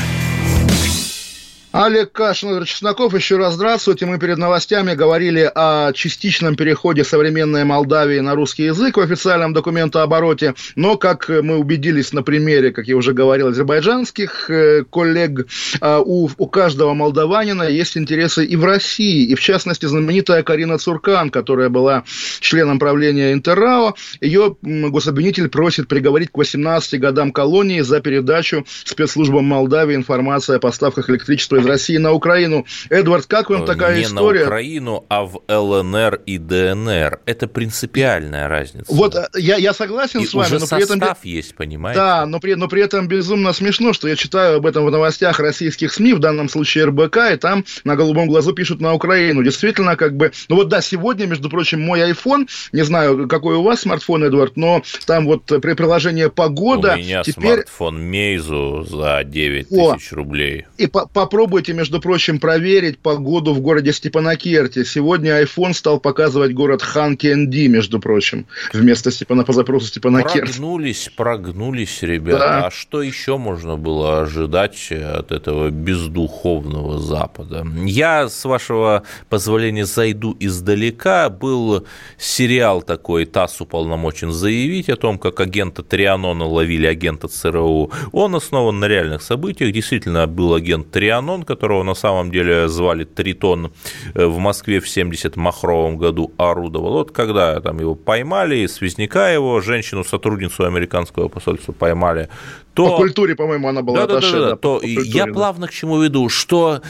Олег 1.75 2.13
Кашин, 2.13 2.65
Чесноков, 2.67 3.15
еще 3.15 3.37
раз 3.37 3.55
здравствуйте. 3.55 4.07
Мы 4.07 4.21
перед 4.21 4.39
новостями 4.39 4.95
говорили 4.95 5.51
о 5.53 5.93
частичном 5.93 6.55
переходе 6.55 7.03
современной 7.03 7.65
Молдавии 7.65 8.21
на 8.21 8.37
русский 8.37 8.67
язык 8.67 8.97
в 8.97 9.01
официальном 9.01 9.53
документообороте, 9.53 10.55
но, 10.77 10.97
как 10.97 11.29
мы 11.29 11.59
убедились 11.59 12.13
на 12.13 12.23
примере, 12.23 12.71
как 12.71 12.87
я 12.87 12.97
уже 12.97 13.13
говорил, 13.13 13.49
азербайджанских 13.49 14.49
э, 14.51 14.85
коллег, 14.89 15.49
э, 15.81 15.99
у, 15.99 16.31
у 16.39 16.47
каждого 16.47 16.95
молдаванина 16.95 17.65
есть 17.65 17.97
интересы 17.97 18.45
и 18.45 18.55
в 18.55 18.65
России, 18.65 19.25
и 19.25 19.35
в 19.35 19.41
частности 19.41 19.87
знаменитая 19.87 20.45
Карина 20.45 20.79
Цуркан, 20.79 21.31
которая 21.31 21.71
была 21.71 22.05
членом 22.39 22.79
правления 22.79 23.33
Интеррао, 23.33 23.97
ее 24.21 24.57
гособвинитель 24.63 25.49
просит 25.49 25.89
приговорить 25.89 26.31
к 26.31 26.39
18 26.39 27.01
годам 27.01 27.33
колонии 27.33 27.81
за 27.81 28.01
передачу 28.01 28.65
спецслужбам 28.85 29.47
Молдавии 29.47 29.97
информации 29.97 30.55
о 30.55 30.61
поставках 30.61 31.11
электричества 31.11 31.64
из 31.65 31.69
России 31.69 31.97
на 31.97 32.13
Украину. 32.13 32.67
Эдвард, 32.91 33.27
как 33.27 33.51
вам 33.51 33.65
такая 33.65 33.97
Не 33.97 34.03
история? 34.05 34.41
Не 34.41 34.45
на 34.45 34.49
Украину, 34.49 35.05
а 35.09 35.25
в 35.25 35.41
ЛНР 35.49 36.21
и 36.27 36.39
ДНР. 36.39 37.21
Это 37.27 37.49
принципиальная 37.49 38.49
разница. 38.49 38.87
Вот 38.89 39.15
э, 39.15 39.27
я, 39.37 39.57
я 39.57 39.73
согласен 39.73 40.21
и 40.21 40.27
с 40.27 40.35
вами, 40.35 40.47
уже 40.47 40.59
но 40.61 40.67
при 40.67 40.85
этом... 40.85 41.17
есть, 41.23 41.55
понимаете? 41.55 42.01
Да, 42.01 42.27
но 42.27 42.41
при, 42.41 42.55
но 42.55 42.69
при 42.69 42.83
этом 42.83 43.09
безумно 43.09 43.53
смешно, 43.53 43.93
что 43.93 44.09
я 44.09 44.17
читаю 44.17 44.59
об 44.59 44.67
этом 44.67 44.85
в 44.85 44.91
новостях 44.91 45.41
российских 45.41 45.93
СМИ, 45.93 46.15
в 46.15 46.19
данном 46.19 46.49
случае 46.49 46.87
РБК, 46.87 47.19
и 47.33 47.37
там 47.37 47.65
на 47.85 47.97
голубом 47.97 48.29
глазу 48.29 48.53
пишут 48.53 48.81
на 48.81 48.93
Украину. 48.93 49.43
Действительно, 49.43 49.97
как 49.97 50.17
бы... 50.17 50.33
Ну 50.49 50.57
вот 50.57 50.69
да, 50.69 50.81
сегодня, 50.81 51.27
между 51.27 51.49
прочим, 51.49 51.81
мой 51.81 52.01
iPhone, 52.01 52.49
не 52.73 52.83
знаю, 52.83 53.29
какой 53.29 53.57
у 53.57 53.63
вас 53.63 53.81
смартфон, 53.81 54.25
Эдвард, 54.25 54.57
но 54.57 54.83
там 55.07 55.27
вот 55.27 55.45
при 55.47 55.75
приложении 55.75 56.27
«Погода» 56.27 56.95
У 56.95 56.97
меня 56.97 57.23
теперь... 57.23 57.55
смартфон 57.55 58.03
Мейзу 58.03 58.87
за 58.89 59.23
9 59.25 59.69
тысяч 59.69 60.13
рублей. 60.13 60.67
И 60.77 60.87
по 60.87 61.07
попробуй 61.07 61.54
попробуйте, 61.55 61.73
между 61.73 62.01
прочим, 62.01 62.41
проверить 62.41 62.99
погоду 62.99 63.55
в 63.55 63.61
городе 63.61 63.93
Степанакерте. 63.93 64.85
Сегодня 64.85 65.41
iPhone 65.41 65.73
стал 65.73 66.01
показывать 66.01 66.53
город 66.53 66.83
Ханкенди, 66.83 67.69
между 67.69 68.01
прочим, 68.01 68.47
вместо 68.73 69.13
Степана 69.13 69.45
по 69.45 69.53
запросу 69.53 69.87
Степанакерт. 69.87 70.51
Прогнулись, 70.51 71.09
прогнулись, 71.17 72.03
ребята. 72.03 72.39
Да. 72.39 72.67
А 72.67 72.71
что 72.73 73.03
еще 73.03 73.37
можно 73.37 73.77
было 73.77 74.23
ожидать 74.23 74.91
от 74.91 75.31
этого 75.31 75.71
бездуховного 75.71 76.99
Запада? 76.99 77.65
Я, 77.85 78.29
с 78.29 78.45
вашего 78.45 79.05
позволения, 79.29 79.87
зайду 79.87 80.37
издалека. 80.41 81.31
Был 81.31 81.87
сериал 82.19 82.83
такой 82.83 83.27
«ТАСС 83.27 83.61
уполномочен 83.61 84.33
заявить» 84.33 84.89
о 84.89 84.97
том, 84.97 85.19
как 85.19 85.39
агента 85.39 85.85
Трианона 85.85 86.47
ловили 86.47 86.87
агента 86.87 87.29
ЦРУ. 87.29 87.93
Он 88.11 88.35
основан 88.35 88.81
на 88.81 88.89
реальных 88.89 89.23
событиях. 89.23 89.73
Действительно, 89.73 90.27
был 90.27 90.53
агент 90.55 90.91
Трианон, 90.91 91.44
которого 91.45 91.83
на 91.83 91.95
самом 91.95 92.31
деле 92.31 92.69
звали 92.69 93.05
Тритон 93.05 93.73
э, 94.15 94.27
в 94.27 94.39
Москве 94.39 94.81
в 94.81 94.89
70 94.89 95.37
махровом 95.37 95.99
году 95.99 96.33
орудовал. 96.37 96.93
Вот 96.93 97.13
когда 97.13 97.61
там 97.61 97.81
его 97.81 97.95
поймали, 97.95 98.67
связняка 98.67 99.31
его, 99.31 99.61
женщину-сотрудницу 99.61 100.65
американского 100.65 101.29
посольства 101.29 101.73
поймали, 101.73 102.29
то... 102.75 102.91
По 102.91 102.97
культуре, 102.97 103.35
по-моему, 103.37 103.69
она 103.69 103.83
была 103.83 104.07
да, 104.07 104.21
да, 104.21 104.21
да, 104.21 104.41
да, 104.51 104.57
то 104.57 104.81
я 104.83 105.27
плавно 105.27 105.69
к 105.69 105.71
чему 105.71 106.01
веду, 106.03 106.29
что 106.29 106.83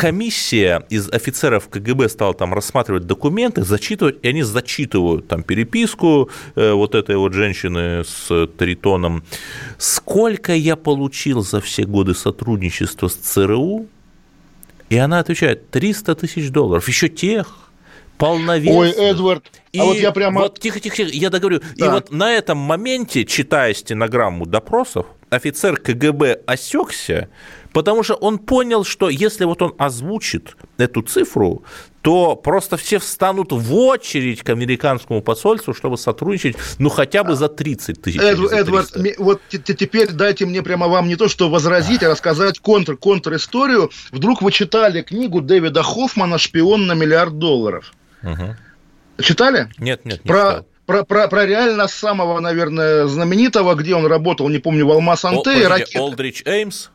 комиссия 0.00 0.82
из 0.88 1.10
офицеров 1.10 1.68
КГБ 1.68 2.08
стала 2.08 2.32
там 2.32 2.54
рассматривать 2.54 3.06
документы, 3.06 3.62
зачитывать, 3.62 4.16
и 4.22 4.28
они 4.28 4.42
зачитывают 4.42 5.28
там 5.28 5.42
переписку 5.42 6.30
э, 6.54 6.72
вот 6.72 6.94
этой 6.94 7.16
вот 7.16 7.34
женщины 7.34 8.02
с 8.04 8.46
Тритоном. 8.56 9.24
Сколько 9.76 10.54
я 10.54 10.76
получил 10.76 11.42
за 11.42 11.60
все 11.60 11.84
годы 11.84 12.14
сотрудничества 12.14 13.08
с 13.08 13.14
ЦРУ, 13.14 13.88
и 14.90 14.96
она 14.98 15.20
отвечает, 15.20 15.70
300 15.70 16.14
тысяч 16.16 16.50
долларов, 16.50 16.86
еще 16.86 17.08
тех, 17.08 17.70
полновесных. 18.18 18.76
Ой, 18.76 18.90
Эдвард, 18.90 19.44
и 19.72 19.78
а 19.78 19.84
вот 19.84 19.96
я 19.96 20.12
прямо... 20.12 20.42
Вот, 20.42 20.58
тихо, 20.58 20.78
тихо, 20.80 20.96
тихо, 20.96 21.10
я 21.10 21.30
договорю. 21.30 21.60
Да. 21.76 21.86
И 21.86 21.88
вот 21.88 22.10
на 22.10 22.32
этом 22.32 22.58
моменте, 22.58 23.24
читая 23.24 23.72
стенограмму 23.72 24.44
допросов, 24.44 25.06
офицер 25.30 25.76
КГБ 25.76 26.42
осекся, 26.44 27.28
потому 27.72 28.02
что 28.02 28.14
он 28.14 28.38
понял, 28.38 28.84
что 28.84 29.08
если 29.08 29.44
вот 29.44 29.62
он 29.62 29.74
озвучит 29.78 30.56
эту 30.76 31.02
цифру, 31.02 31.62
то 32.02 32.34
просто 32.36 32.76
все 32.76 32.98
встанут 32.98 33.52
в 33.52 33.74
очередь 33.74 34.42
к 34.42 34.48
американскому 34.48 35.20
посольству, 35.22 35.74
чтобы 35.74 35.98
сотрудничать, 35.98 36.56
ну, 36.78 36.88
хотя 36.88 37.24
бы 37.24 37.34
за 37.34 37.48
30 37.48 38.00
тысяч. 38.00 38.20
Эд, 38.20 38.38
Эдвард, 38.52 38.96
вот 39.18 39.40
теперь 39.48 40.10
дайте 40.10 40.46
мне 40.46 40.62
прямо 40.62 40.88
вам 40.88 41.08
не 41.08 41.16
то, 41.16 41.28
что 41.28 41.50
возразить, 41.50 42.02
а 42.02 42.08
рассказать 42.08 42.58
контр, 42.60 42.96
контр-историю. 42.96 43.90
Вдруг 44.12 44.42
вы 44.42 44.52
читали 44.52 45.02
книгу 45.02 45.40
Дэвида 45.40 45.82
Хоффмана 45.82 46.38
«Шпион 46.38 46.86
на 46.86 46.94
миллиард 46.94 47.38
долларов». 47.38 47.92
Угу. 48.22 48.56
Читали? 49.22 49.68
Нет, 49.78 50.04
нет, 50.04 50.24
не 50.24 50.28
про, 50.28 50.38
читал. 50.38 50.66
Про, 50.86 51.04
про, 51.04 51.28
про 51.28 51.46
реально 51.46 51.88
самого, 51.88 52.40
наверное, 52.40 53.06
знаменитого, 53.06 53.74
где 53.74 53.94
он 53.94 54.06
работал, 54.06 54.48
не 54.48 54.58
помню, 54.58 54.86
в 54.86 54.90
Алмаз-Анте. 54.90 55.68
Олдрич 55.96 56.42
Эймс? 56.46 56.88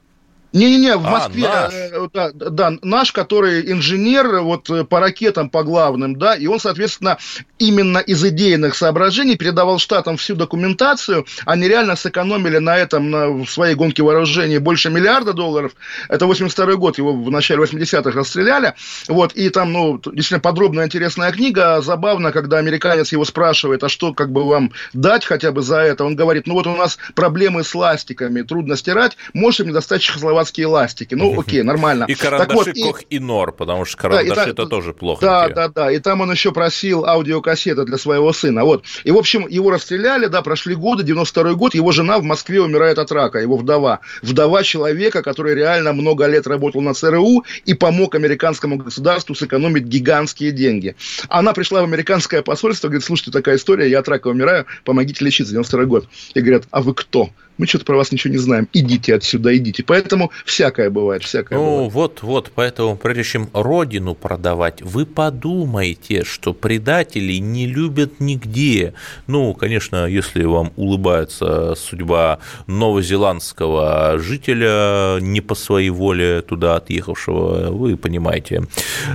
Не-не-не, 0.56 0.96
в 0.96 1.06
а, 1.06 1.10
Москве, 1.10 1.48
а, 1.48 1.70
наш. 1.70 2.10
Да, 2.14 2.32
да, 2.32 2.74
наш, 2.82 3.12
который 3.12 3.70
инженер 3.74 4.40
вот 4.40 4.70
э, 4.70 4.86
по 4.86 5.02
ракетам, 5.02 5.50
по 5.50 5.64
главным, 5.64 6.18
да, 6.18 6.34
и 6.34 6.48
он, 6.48 6.62
соответственно, 6.62 7.18
именно 7.60 7.98
из 7.98 8.24
идейных 8.24 8.74
соображений 8.76 9.36
передавал 9.36 9.80
штатам 9.80 10.16
всю 10.16 10.36
документацию, 10.36 11.26
они 11.46 11.68
реально 11.68 11.98
сэкономили 11.98 12.60
на 12.60 12.78
этом, 12.78 13.12
на, 13.12 13.28
в 13.28 13.48
своей 13.48 13.76
гонке 13.76 14.02
вооружений 14.02 14.58
больше 14.58 14.90
миллиарда 14.90 15.34
долларов, 15.34 15.74
это 16.08 16.26
82 16.26 16.76
год, 16.76 16.98
его 17.00 17.12
в 17.12 17.30
начале 17.30 17.62
80-х 17.62 18.18
расстреляли, 18.18 18.76
вот, 19.10 19.34
и 19.34 19.50
там, 19.50 19.74
ну, 19.74 19.98
действительно 19.98 20.40
подробная, 20.40 20.86
интересная 20.86 21.34
книга, 21.34 21.82
забавно, 21.82 22.32
когда 22.32 22.60
американец 22.60 23.12
его 23.12 23.26
спрашивает, 23.26 23.84
а 23.84 23.90
что, 23.90 24.14
как 24.14 24.32
бы, 24.32 24.46
вам 24.48 24.72
дать 24.94 25.26
хотя 25.26 25.52
бы 25.52 25.62
за 25.62 25.80
это, 25.80 26.06
он 26.06 26.16
говорит, 26.16 26.48
ну, 26.48 26.54
вот 26.54 26.66
у 26.66 26.78
нас 26.78 26.98
проблемы 27.14 27.66
с 27.66 27.76
ластиками, 27.76 28.42
трудно 28.42 28.78
стирать, 28.78 29.18
можете 29.34 29.64
мне 29.64 29.74
достать 29.74 30.02
чехословацкий 30.02 30.45
дурацкие 30.46 30.68
ластики. 30.68 31.16
Ну, 31.16 31.40
окей, 31.40 31.64
нормально. 31.64 32.06
И 32.08 32.16
карандаши 32.16 32.48
так 32.48 32.56
вот, 32.56 32.84
Кох 32.84 33.02
и 33.10 33.20
Нор, 33.20 33.52
потому 33.52 33.86
что 33.86 33.98
карандаши 33.98 34.36
да, 34.36 34.50
это 34.50 34.66
тоже 34.66 34.94
плохо. 34.94 35.22
Да, 35.22 35.50
да, 35.50 35.68
да. 35.68 35.92
И 35.92 36.00
там 36.00 36.22
он 36.22 36.32
еще 36.32 36.52
просил 36.52 37.06
аудиокассеты 37.06 37.84
для 37.86 37.98
своего 37.98 38.32
сына. 38.34 38.64
Вот. 38.64 38.84
И, 39.04 39.12
в 39.12 39.18
общем, 39.18 39.48
его 39.48 39.72
расстреляли, 39.72 40.28
да, 40.28 40.42
прошли 40.42 40.76
годы, 40.76 41.04
92 41.04 41.54
год, 41.54 41.76
его 41.76 41.92
жена 41.92 42.20
в 42.20 42.24
Москве 42.24 42.62
умирает 42.62 43.00
от 43.00 43.12
рака, 43.12 43.40
его 43.40 43.58
вдова. 43.58 44.00
Вдова 44.22 44.64
человека, 44.64 45.24
который 45.24 45.56
реально 45.56 45.94
много 45.94 46.26
лет 46.28 46.48
работал 46.48 46.82
на 46.82 46.94
ЦРУ 46.94 47.46
и 47.66 47.74
помог 47.74 48.16
американскому 48.16 48.78
государству 48.78 49.36
сэкономить 49.36 49.84
гигантские 49.84 50.52
деньги. 50.52 50.96
Она 51.30 51.54
пришла 51.54 51.82
в 51.82 51.86
американское 51.86 52.42
посольство, 52.42 52.88
говорит, 52.88 53.06
слушайте, 53.06 53.32
такая 53.32 53.56
история, 53.56 53.90
я 53.90 54.00
от 54.00 54.08
рака 54.08 54.28
умираю, 54.28 54.66
помогите 54.84 55.26
лечиться, 55.26 55.54
92 55.54 55.86
год. 55.86 56.08
И 56.34 56.42
говорят, 56.42 56.64
а 56.72 56.82
вы 56.82 56.94
кто? 56.94 57.30
мы 57.58 57.68
что-то 57.68 57.86
про 57.86 57.96
вас 57.96 58.12
ничего 58.12 58.32
не 58.32 58.38
знаем, 58.38 58.68
идите 58.74 59.16
отсюда, 59.16 59.56
идите. 59.56 59.84
Поэтому 59.84 60.32
всякое 60.46 60.90
бывает, 60.90 61.24
всякое 61.24 61.58
ну, 61.58 61.66
бывает. 61.66 61.94
вот, 61.94 62.24
вот, 62.24 62.52
поэтому 62.54 62.98
прежде 62.98 63.24
чем 63.24 63.50
родину 63.54 64.16
продавать, 64.16 64.82
вы 64.82 65.06
подумайте, 65.06 66.24
что 66.24 66.54
предателей 66.54 67.40
не 67.40 67.68
любят 67.68 68.20
нигде. 68.20 68.94
Ну, 69.28 69.54
конечно, 69.54 70.06
если 70.06 70.44
вам 70.44 70.74
улыбается 70.76 71.76
судьба 71.76 72.40
новозеландского 72.68 74.18
жителя, 74.18 75.20
не 75.20 75.42
по 75.42 75.56
своей 75.56 75.90
воле 75.90 76.42
туда 76.42 76.76
отъехавшего, 76.76 77.72
вы 77.72 77.98
понимаете, 77.98 78.64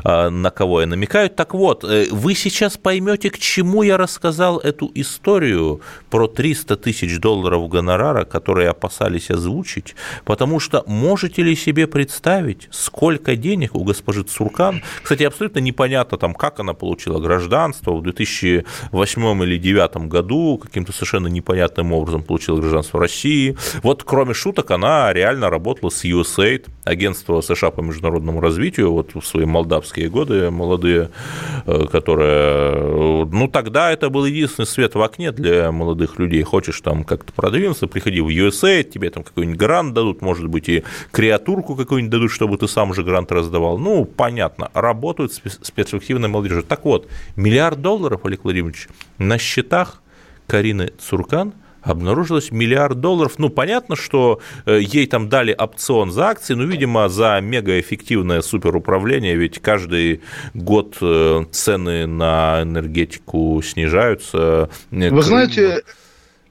а, 0.04 0.30
на 0.30 0.50
кого 0.50 0.80
я 0.80 0.86
намекаю. 0.86 1.30
Так 1.30 1.54
вот, 1.54 1.84
э, 1.84 2.06
вы 2.10 2.34
сейчас 2.34 2.76
поймете, 2.76 3.30
к 3.30 3.38
чему 3.38 3.82
я 3.82 3.96
рассказал 3.96 4.58
эту 4.58 4.90
историю 4.94 5.80
про 6.10 6.26
300 6.26 6.76
тысяч 6.76 7.18
долларов 7.18 7.68
гонорара, 7.68 8.24
которые 8.24 8.70
опасались 8.70 9.30
озвучить, 9.30 9.94
потому 10.24 10.60
что 10.60 10.84
можете 11.10 11.42
ли 11.42 11.56
себе 11.56 11.88
представить, 11.88 12.68
сколько 12.70 13.34
денег 13.34 13.74
у 13.74 13.82
госпожи 13.82 14.22
Цуркан, 14.22 14.80
кстати, 15.02 15.24
абсолютно 15.24 15.58
непонятно, 15.58 16.18
там, 16.18 16.34
как 16.34 16.60
она 16.60 16.72
получила 16.72 17.18
гражданство 17.18 17.96
в 17.96 18.02
2008 18.02 19.42
или 19.42 19.58
2009 19.58 20.08
году, 20.08 20.60
каким-то 20.62 20.92
совершенно 20.92 21.26
непонятным 21.26 21.92
образом 21.92 22.22
получила 22.22 22.60
гражданство 22.60 23.00
России. 23.00 23.56
Вот 23.82 24.04
кроме 24.04 24.34
шуток, 24.34 24.70
она 24.70 25.12
реально 25.12 25.50
работала 25.50 25.90
с 25.90 26.04
USAID, 26.04 26.68
агентство 26.84 27.40
США 27.40 27.72
по 27.72 27.80
международному 27.80 28.40
развитию, 28.40 28.92
вот 28.92 29.12
в 29.14 29.22
свои 29.22 29.46
молдавские 29.46 30.08
годы 30.10 30.52
молодые, 30.52 31.10
э, 31.66 31.86
которые, 31.90 33.26
ну, 33.26 33.48
тогда 33.48 33.90
это 33.90 34.10
был 34.10 34.26
единственный 34.26 34.66
свет 34.66 34.94
в 34.94 35.02
окне 35.02 35.32
для 35.32 35.72
молодых 35.72 36.20
людей. 36.20 36.44
Хочешь 36.44 36.80
там 36.80 37.02
как-то 37.02 37.32
продвинуться, 37.32 37.88
приходи 37.88 38.20
в 38.20 38.28
USA, 38.28 38.84
тебе 38.84 39.10
там 39.10 39.24
какой-нибудь 39.24 39.58
грант 39.58 39.92
дадут, 39.92 40.22
может 40.22 40.46
быть, 40.46 40.68
и 40.68 40.84
креатурку 41.10 41.76
какую-нибудь 41.76 42.10
дадут, 42.10 42.30
чтобы 42.30 42.56
ты 42.58 42.68
сам 42.68 42.94
же 42.94 43.02
грант 43.02 43.32
раздавал. 43.32 43.78
Ну, 43.78 44.04
понятно, 44.04 44.70
работают 44.74 45.32
с 45.32 45.40
перспективной. 45.70 46.62
Так 46.62 46.84
вот, 46.84 47.08
миллиард 47.36 47.80
долларов, 47.80 48.24
Олег 48.24 48.44
Владимирович, 48.44 48.88
на 49.18 49.38
счетах 49.38 50.02
Карины 50.46 50.92
Цуркан 50.98 51.54
обнаружилось 51.82 52.50
миллиард 52.50 53.00
долларов. 53.00 53.34
Ну, 53.38 53.48
понятно, 53.48 53.96
что 53.96 54.40
э, 54.66 54.80
ей 54.80 55.06
там 55.06 55.28
дали 55.28 55.54
опцион 55.56 56.10
за 56.10 56.28
акции, 56.28 56.54
но, 56.54 56.64
видимо, 56.64 57.08
за 57.08 57.40
мегаэффективное 57.40 58.42
суперуправление, 58.42 59.36
ведь 59.36 59.60
каждый 59.60 60.20
год 60.54 60.98
э, 61.00 61.44
цены 61.50 62.06
на 62.06 62.62
энергетику 62.62 63.62
снижаются. 63.62 64.70
Вы 64.90 65.22
знаете, 65.22 65.82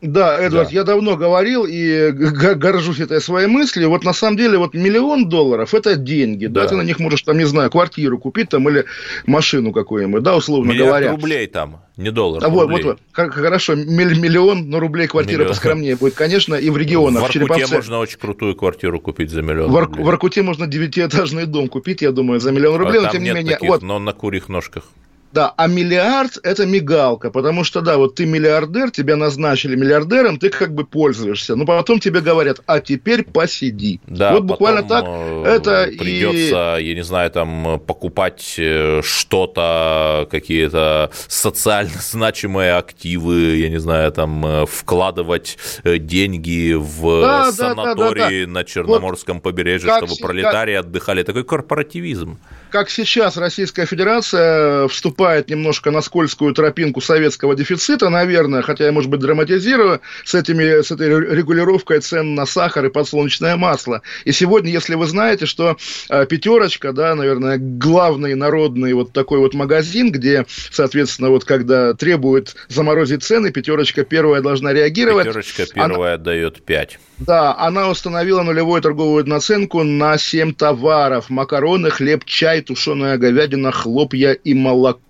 да, 0.01 0.39
Эдвард, 0.39 0.69
да. 0.69 0.73
я 0.73 0.83
давно 0.83 1.17
говорил 1.17 1.65
и 1.67 2.11
горжусь 2.11 2.99
этой 2.99 3.19
своей 3.19 3.47
мыслью. 3.47 3.89
Вот 3.89 4.05
на 4.05 4.13
самом 4.13 4.37
деле 4.37 4.57
вот 4.57 4.73
миллион 4.73 5.27
долларов– 5.27 5.73
это 5.73 5.97
деньги, 5.97 6.45
да. 6.45 6.61
да, 6.61 6.67
ты 6.67 6.75
на 6.75 6.83
них 6.83 6.99
можешь 6.99 7.21
там, 7.23 7.37
не 7.37 7.43
знаю, 7.43 7.69
квартиру 7.69 8.17
купить 8.17 8.49
там 8.49 8.69
или 8.69 8.85
машину 9.25 9.73
какую-нибудь, 9.73 10.23
да, 10.23 10.37
условно 10.37 10.71
Миллиард 10.71 10.89
говоря. 10.89 11.11
рублей 11.11 11.47
там, 11.47 11.81
не 11.97 12.11
долларов, 12.11 12.43
а 12.45 12.49
вот, 12.49 12.69
вот, 12.69 12.99
хорошо, 13.11 13.75
миллион, 13.75 14.69
но 14.69 14.79
рублей 14.79 15.07
квартира 15.07 15.39
миллион. 15.39 15.49
поскромнее 15.49 15.95
будет, 15.97 16.13
конечно, 16.13 16.55
и 16.55 16.69
в 16.69 16.77
регионах. 16.77 17.19
В 17.19 17.21
Воркуте 17.23 17.39
Череповце... 17.39 17.75
можно 17.75 17.99
очень 17.99 18.19
крутую 18.19 18.55
квартиру 18.55 19.01
купить 19.01 19.31
за 19.31 19.41
миллион 19.41 19.69
в, 19.69 19.77
рублей. 19.77 20.01
В 20.01 20.05
Воркуте 20.05 20.43
можно 20.43 20.65
девятиэтажный 20.65 21.45
дом 21.45 21.67
купить, 21.67 22.01
я 22.01 22.11
думаю, 22.11 22.39
за 22.39 22.53
миллион 22.53 22.77
рублей, 22.77 22.99
а 22.99 23.03
но 23.03 23.09
тем 23.09 23.23
не 23.23 23.31
менее. 23.31 23.55
Таких, 23.55 23.69
вот. 23.69 23.81
Но 23.81 23.99
на 23.99 24.13
курьих 24.13 24.47
ножках. 24.47 24.85
Да, 25.31 25.53
а 25.57 25.67
миллиард– 25.67 26.39
это 26.43 26.65
мигалка, 26.65 27.29
потому 27.29 27.63
что, 27.63 27.81
да, 27.81 27.97
вот 27.97 28.15
ты 28.15 28.25
миллиардер, 28.25 28.89
тебя 28.89 29.15
назначили 29.15 29.75
миллиардером, 29.75 30.39
ты 30.39 30.49
как 30.49 30.73
бы 30.73 30.85
пользуешься, 30.85 31.55
но 31.55 31.65
потом 31.65 31.99
тебе 31.99 32.21
говорят, 32.21 32.61
а 32.65 32.79
теперь 32.79 33.23
посиди. 33.23 34.01
Да, 34.07 34.33
вот 34.33 34.43
буквально 34.45 34.81
так 34.81 35.05
э, 35.07 35.43
это 35.45 35.89
придется, 35.97 36.77
и... 36.77 36.85
я 36.85 36.95
не 36.95 37.03
знаю, 37.03 37.29
там 37.29 37.79
покупать 37.79 38.55
э, 38.57 39.01
что-то, 39.03 40.27
какие-то 40.31 41.11
социально 41.27 41.99
значимые 41.99 42.73
активы, 42.73 43.57
я 43.57 43.69
не 43.69 43.79
знаю, 43.79 44.11
там 44.11 44.43
э, 44.45 44.65
вкладывать 44.65 45.59
деньги 45.83 46.73
в 46.73 47.21
да, 47.21 47.51
санатории 47.51 48.19
да, 48.19 48.25
да, 48.25 48.29
да, 48.29 48.45
да. 48.45 48.51
на 48.51 48.63
Черноморском 48.63 49.35
вот 49.37 49.43
побережье, 49.43 49.91
чтобы 49.97 50.15
пролетарии 50.19 50.75
как... 50.75 50.85
отдыхали. 50.85 51.21
Такой 51.21 51.43
корпоративизм 51.43 52.39
как 52.69 52.89
сейчас 52.89 53.35
Российская 53.37 53.85
Федерация 53.85 54.87
вступает 54.87 55.18
немножко 55.19 55.91
на 55.91 56.01
скользкую 56.01 56.53
тропинку 56.53 57.01
советского 57.01 57.55
дефицита, 57.55 58.09
наверное, 58.09 58.61
хотя 58.61 58.85
я, 58.85 58.91
может 58.91 59.09
быть, 59.09 59.19
драматизирую, 59.19 60.01
с, 60.23 60.35
этими, 60.35 60.81
с 60.81 60.91
этой 60.91 61.09
регулировкой 61.09 61.99
цен 61.99 62.35
на 62.35 62.45
сахар 62.45 62.85
и 62.85 62.89
подсолнечное 62.89 63.55
масло. 63.55 64.01
И 64.25 64.31
сегодня, 64.31 64.71
если 64.71 64.95
вы 64.95 65.05
знаете, 65.05 65.45
что 65.45 65.77
э, 66.09 66.25
пятерочка, 66.25 66.93
да, 66.93 67.15
наверное, 67.15 67.57
главный 67.59 68.35
народный 68.35 68.93
вот 68.93 69.13
такой 69.13 69.39
вот 69.39 69.53
магазин, 69.53 70.11
где, 70.11 70.45
соответственно, 70.71 71.29
вот 71.29 71.45
когда 71.45 71.93
требуют 71.93 72.55
заморозить 72.67 73.23
цены, 73.23 73.51
пятерочка 73.51 74.03
первая 74.03 74.41
должна 74.41 74.73
реагировать. 74.73 75.27
Пятерочка 75.27 75.65
первая 75.73 76.15
она... 76.15 76.23
дает 76.23 76.63
5. 76.63 76.99
Да, 77.19 77.53
она 77.57 77.89
установила 77.89 78.43
нулевую 78.43 78.81
торговую 78.81 79.27
наценку 79.27 79.83
на 79.83 80.17
7 80.17 80.53
товаров. 80.53 81.29
Макароны, 81.29 81.89
хлеб, 81.89 82.23
чай, 82.23 82.61
тушеная 82.61 83.17
говядина, 83.17 83.71
хлопья 83.71 84.31
и 84.31 84.53
молоко. 84.53 85.08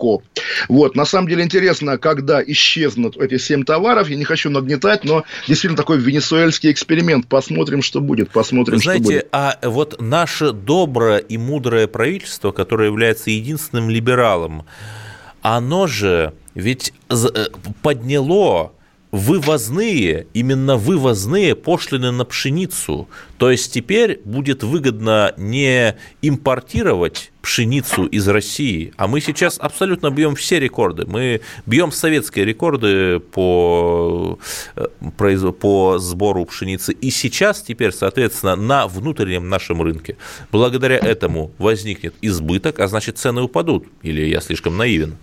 Вот, 0.67 0.95
на 0.95 1.05
самом 1.05 1.27
деле 1.27 1.43
интересно, 1.43 1.97
когда 1.97 2.41
исчезнут 2.43 3.17
эти 3.17 3.37
7 3.37 3.63
товаров. 3.63 4.09
Я 4.09 4.15
не 4.15 4.23
хочу 4.23 4.49
нагнетать, 4.49 5.03
но 5.03 5.23
действительно 5.47 5.77
такой 5.77 5.99
венесуэльский 5.99 6.71
эксперимент. 6.71 7.27
Посмотрим, 7.27 7.81
что 7.81 8.01
будет, 8.01 8.31
посмотрим, 8.31 8.75
Вы 8.77 8.83
знаете, 8.83 9.03
что 9.03 9.13
будет. 9.13 9.27
а 9.31 9.59
вот 9.63 10.01
наше 10.01 10.51
доброе 10.51 11.17
и 11.17 11.37
мудрое 11.37 11.87
правительство, 11.87 12.51
которое 12.51 12.87
является 12.87 13.29
единственным 13.29 13.89
либералом, 13.89 14.65
оно 15.41 15.87
же 15.87 16.33
ведь 16.55 16.93
э, 17.09 17.15
подняло 17.81 18.73
вывозные, 19.11 20.27
именно 20.33 20.77
вывозные 20.77 21.55
пошлины 21.55 22.11
на 22.11 22.25
пшеницу. 22.25 23.07
То 23.37 23.49
есть 23.49 23.73
теперь 23.73 24.21
будет 24.23 24.63
выгодно 24.63 25.33
не 25.37 25.95
импортировать 26.21 27.31
пшеницу 27.41 28.05
из 28.05 28.27
России, 28.27 28.93
а 28.97 29.07
мы 29.07 29.21
сейчас 29.21 29.57
абсолютно 29.59 30.11
бьем 30.11 30.35
все 30.35 30.59
рекорды. 30.59 31.05
Мы 31.07 31.41
бьем 31.65 31.91
советские 31.91 32.45
рекорды 32.45 33.19
по 33.19 34.37
э, 34.75 35.51
по 35.59 35.97
сбору 35.99 36.45
пшеницы 36.45 36.93
и 36.93 37.09
сейчас 37.09 37.61
теперь, 37.61 37.91
соответственно, 37.91 38.55
на 38.55 38.87
внутреннем 38.87 39.49
нашем 39.49 39.81
рынке. 39.81 40.17
Благодаря 40.51 40.97
этому 40.97 41.51
возникнет 41.57 42.13
избыток, 42.21 42.79
а 42.79 42.87
значит 42.87 43.17
цены 43.17 43.41
упадут. 43.41 43.87
Или 44.03 44.25
я 44.25 44.41
слишком 44.41 44.77
наивен? 44.77 45.17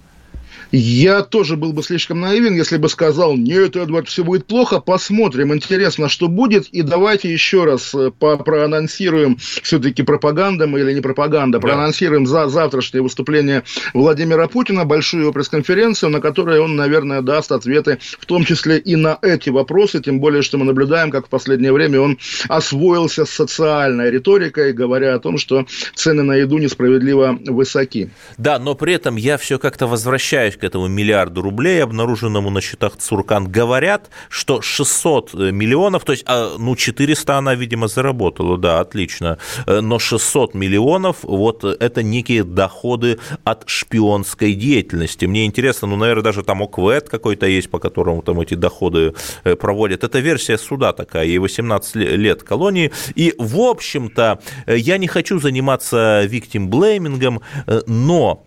Я 0.73 1.23
тоже 1.23 1.57
был 1.57 1.73
бы 1.73 1.83
слишком 1.83 2.21
наивен, 2.21 2.55
если 2.55 2.77
бы 2.77 2.89
сказал, 2.89 3.37
нет, 3.37 3.77
Эдвард, 3.77 4.09
все 4.09 4.25
будет 4.25 4.47
плохо, 4.47 4.81
посмотрим, 4.81 5.55
интересно, 5.55 6.09
что 6.09 6.29
будет, 6.29 6.67
и 6.69 6.83
давайте 6.83 7.33
еще 7.33 7.65
раз 7.65 7.95
э, 7.95 8.11
проанонсируем, 8.11 9.37
все-таки 9.63 10.03
пропаганда 10.03 10.67
мы 10.67 10.81
или 10.81 10.93
не 10.93 11.01
пропаганда, 11.01 11.59
да. 11.59 11.63
проанонсируем 11.63 12.27
за 12.27 12.49
завтрашнее 12.49 13.03
выступление 13.03 13.63
Владимира 13.95 14.49
Путина, 14.49 14.85
большую 14.85 15.33
пресс-конференцию, 15.33 16.11
на 16.11 16.21
которой 16.21 16.61
он, 16.61 16.77
наверное, 16.77 17.23
даст 17.23 17.53
ответы, 17.53 17.99
в 18.19 18.27
том 18.27 18.45
числе 18.45 18.79
и 18.79 18.97
на 18.97 19.19
эти 19.23 19.51
вопросы, 19.51 20.01
тем 20.01 20.21
более, 20.21 20.43
что 20.43 20.59
мы 20.59 20.65
наблюдаем, 20.65 21.11
как 21.11 21.27
в 21.27 21.31
последнее 21.31 21.73
время 21.73 22.01
он 22.01 22.19
освоился 22.49 23.25
с 23.25 23.31
социальной 23.31 24.11
риторикой, 24.11 24.73
говоря 24.73 25.15
о 25.15 25.19
том, 25.21 25.39
что 25.39 25.67
цены 25.95 26.23
на 26.23 26.35
еду 26.35 26.59
несправедливо 26.59 27.39
высоки. 27.47 28.11
Да, 28.37 28.59
но 28.59 28.75
при 28.75 28.95
этом 28.95 29.17
я 29.17 29.39
все 29.39 29.59
как-то 29.59 29.87
возвращаюсь 29.87 30.56
к 30.57 30.65
этому 30.65 30.89
миллиарду 30.89 31.43
рублей, 31.43 31.83
обнаруженному 31.83 32.51
на 32.51 32.61
счетах 32.61 32.97
Цуркан, 32.97 33.49
говорят, 33.49 34.11
что 34.29 34.61
600 34.61 35.35
миллионов, 35.35 36.05
то 36.05 36.13
есть, 36.13 36.25
а, 36.27 36.57
ну, 36.59 36.77
400 36.77 37.37
она, 37.37 37.55
видимо, 37.55 37.89
заработала, 37.89 38.59
да, 38.59 38.81
отлично, 38.81 39.39
э, 39.67 39.81
но 39.81 39.99
600 39.99 40.55
миллионов, 40.55 41.19
вот 41.23 41.65
это 41.65 42.03
некие 42.03 42.45
доходы 42.45 43.19
от 43.45 43.65
шпионской 43.69 44.55
деятельности. 44.55 45.27
Мне 45.27 45.47
интересно, 45.47 45.89
ну, 45.89 45.97
наверное, 45.97 46.25
даже 46.25 46.43
там 46.43 46.63
ОКВЭД 46.63 47.09
какой-то 47.09 47.47
есть, 47.47 47.71
по 47.71 47.79
которому 47.79 48.23
там 48.23 48.41
эти 48.41 48.55
доходы 48.55 49.15
э, 49.45 49.57
проводят. 49.57 50.05
Это 50.05 50.19
версия 50.19 50.59
суда 50.59 50.93
такая, 50.93 51.27
ей 51.27 51.39
18 51.39 51.95
лет 51.95 52.43
колонии. 52.43 52.93
И, 53.15 53.35
в 53.39 53.61
общем-то, 53.61 54.41
э, 54.67 54.77
я 54.77 54.99
не 54.99 55.07
хочу 55.07 55.39
заниматься 55.39 56.25
виктим-блеймингом, 56.25 57.41
но 57.87 58.46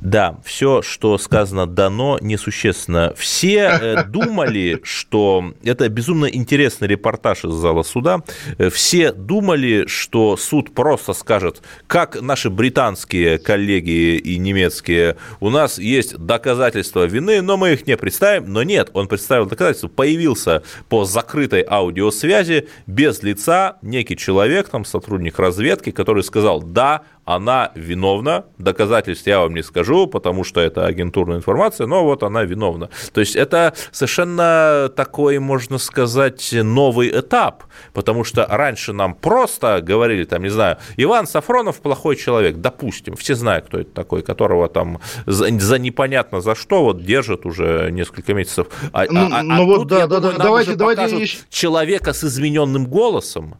да, 0.00 0.38
все, 0.44 0.82
что 0.82 1.18
сказано 1.18 1.66
дано, 1.66 2.18
несущественно. 2.20 3.12
Все 3.16 3.78
э, 3.80 4.04
думали, 4.08 4.80
что 4.82 5.52
это 5.62 5.88
безумно 5.88 6.26
интересный 6.26 6.88
репортаж 6.88 7.44
из 7.44 7.52
зала 7.52 7.82
суда. 7.82 8.22
Э, 8.58 8.70
все 8.70 9.12
думали, 9.12 9.86
что 9.86 10.36
суд 10.36 10.74
просто 10.74 11.12
скажет, 11.12 11.62
как 11.86 12.20
наши 12.20 12.48
британские 12.48 13.38
коллеги 13.38 14.16
и 14.16 14.38
немецкие, 14.38 15.16
у 15.40 15.50
нас 15.50 15.78
есть 15.78 16.16
доказательства 16.16 17.04
вины, 17.04 17.42
но 17.42 17.56
мы 17.56 17.72
их 17.72 17.86
не 17.86 17.96
представим. 17.96 18.52
Но 18.52 18.62
нет, 18.62 18.90
он 18.94 19.06
представил 19.06 19.46
доказательства. 19.46 19.88
Появился 19.88 20.62
по 20.88 21.04
закрытой 21.04 21.64
аудиосвязи 21.68 22.68
без 22.86 23.22
лица 23.22 23.76
некий 23.82 24.16
человек, 24.16 24.68
там 24.70 24.84
сотрудник 24.84 25.38
разведки, 25.38 25.90
который 25.90 26.24
сказал, 26.24 26.62
да, 26.62 27.02
она 27.24 27.70
виновна, 27.74 28.44
доказательств 28.58 29.26
я 29.26 29.40
вам 29.40 29.54
не 29.54 29.62
скажу, 29.62 30.06
потому 30.06 30.44
что 30.44 30.60
это 30.60 30.86
агентурная 30.86 31.36
информация, 31.36 31.86
но 31.86 32.04
вот 32.04 32.22
она 32.22 32.42
виновна. 32.44 32.90
То 33.12 33.20
есть 33.20 33.36
это 33.36 33.74
совершенно 33.92 34.90
такой, 34.96 35.38
можно 35.38 35.78
сказать, 35.78 36.50
новый 36.52 37.10
этап, 37.10 37.64
потому 37.92 38.24
что 38.24 38.46
раньше 38.48 38.92
нам 38.92 39.14
просто 39.14 39.80
говорили, 39.80 40.24
там, 40.24 40.42
не 40.42 40.48
знаю, 40.48 40.78
Иван 40.96 41.26
Сафронов 41.26 41.80
плохой 41.80 42.16
человек, 42.16 42.56
допустим, 42.56 43.16
все 43.16 43.34
знают, 43.34 43.66
кто 43.66 43.78
это 43.78 43.90
такой, 43.90 44.22
которого 44.22 44.68
там 44.68 45.00
за, 45.26 45.48
за 45.58 45.78
непонятно 45.78 46.40
за 46.40 46.54
что 46.54 46.84
вот 46.84 47.04
держат 47.04 47.46
уже 47.46 47.90
несколько 47.90 48.34
месяцев. 48.34 48.66
А, 48.92 49.06
ну, 49.08 49.28
а, 49.32 49.42
ну 49.42 49.54
а 49.54 49.64
вот, 49.64 49.86
да, 49.86 50.06
да, 50.06 50.20
да, 50.20 50.32
давайте, 50.32 50.74
давайте. 50.74 51.26
Человека 51.48 52.12
с 52.12 52.24
измененным 52.24 52.86
голосом, 52.86 53.56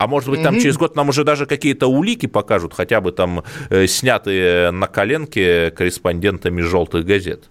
а 0.00 0.06
может 0.06 0.30
быть, 0.30 0.42
там 0.42 0.54
mm-hmm. 0.54 0.60
через 0.60 0.78
год 0.78 0.96
нам 0.96 1.10
уже 1.10 1.24
даже 1.24 1.44
какие-то 1.44 1.86
улики 1.86 2.24
покажут, 2.24 2.72
хотя 2.72 3.02
бы 3.02 3.12
там 3.12 3.44
э, 3.68 3.86
снятые 3.86 4.70
на 4.70 4.86
коленке 4.86 5.70
корреспондентами 5.72 6.62
желтых 6.62 7.04
газет. 7.04 7.50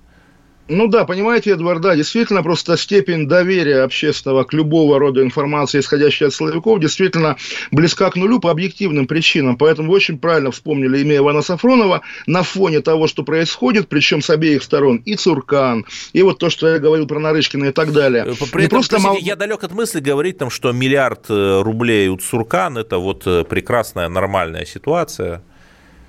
Ну 0.70 0.88
да, 0.88 1.04
понимаете, 1.04 1.52
Эдвард, 1.52 1.82
да, 1.82 1.96
действительно, 1.96 2.44
просто 2.44 2.78
степень 2.78 3.28
доверия 3.28 3.82
общественного 3.82 4.44
к 4.44 4.54
любого 4.54 5.00
рода 5.00 5.24
информации, 5.24 5.80
исходящей 5.80 6.28
от 6.28 6.34
силовиков, 6.34 6.80
действительно 6.80 7.38
близка 7.72 8.12
к 8.12 8.16
нулю 8.16 8.40
по 8.40 8.52
объективным 8.52 9.08
причинам. 9.08 9.58
Поэтому 9.58 9.90
вы 9.90 9.96
очень 9.96 10.20
правильно 10.20 10.52
вспомнили 10.52 11.00
имя 11.00 11.18
Ивана 11.18 11.42
Сафронова 11.42 12.02
на 12.28 12.44
фоне 12.44 12.82
того, 12.82 13.08
что 13.08 13.24
происходит, 13.24 13.90
причем 13.90 14.22
с 14.22 14.30
обеих 14.30 14.62
сторон, 14.62 14.98
и 14.98 15.16
Цуркан, 15.16 15.86
и 16.14 16.22
вот 16.22 16.38
то, 16.38 16.52
что 16.52 16.68
я 16.68 16.78
говорил 16.78 17.08
про 17.08 17.20
Нарышкина 17.20 17.66
и 17.66 17.72
так 17.72 17.92
далее. 17.92 18.26
Э, 18.28 18.34
при 18.52 18.66
этом, 18.66 18.78
просто 18.78 18.96
простите, 18.96 19.08
мол... 19.08 19.18
я 19.20 19.36
далек 19.36 19.64
от 19.64 19.72
мысли 19.72 20.00
говорить, 20.00 20.38
там, 20.38 20.52
что 20.52 20.72
миллиард 20.72 21.26
э, 21.30 21.62
рублей 21.62 22.10
у 22.10 22.18
Цуркан– 22.18 22.78
это 22.80 23.00
вот 23.00 23.24
э, 23.26 23.44
прекрасная 23.44 24.08
нормальная 24.08 24.66
ситуация. 24.66 25.42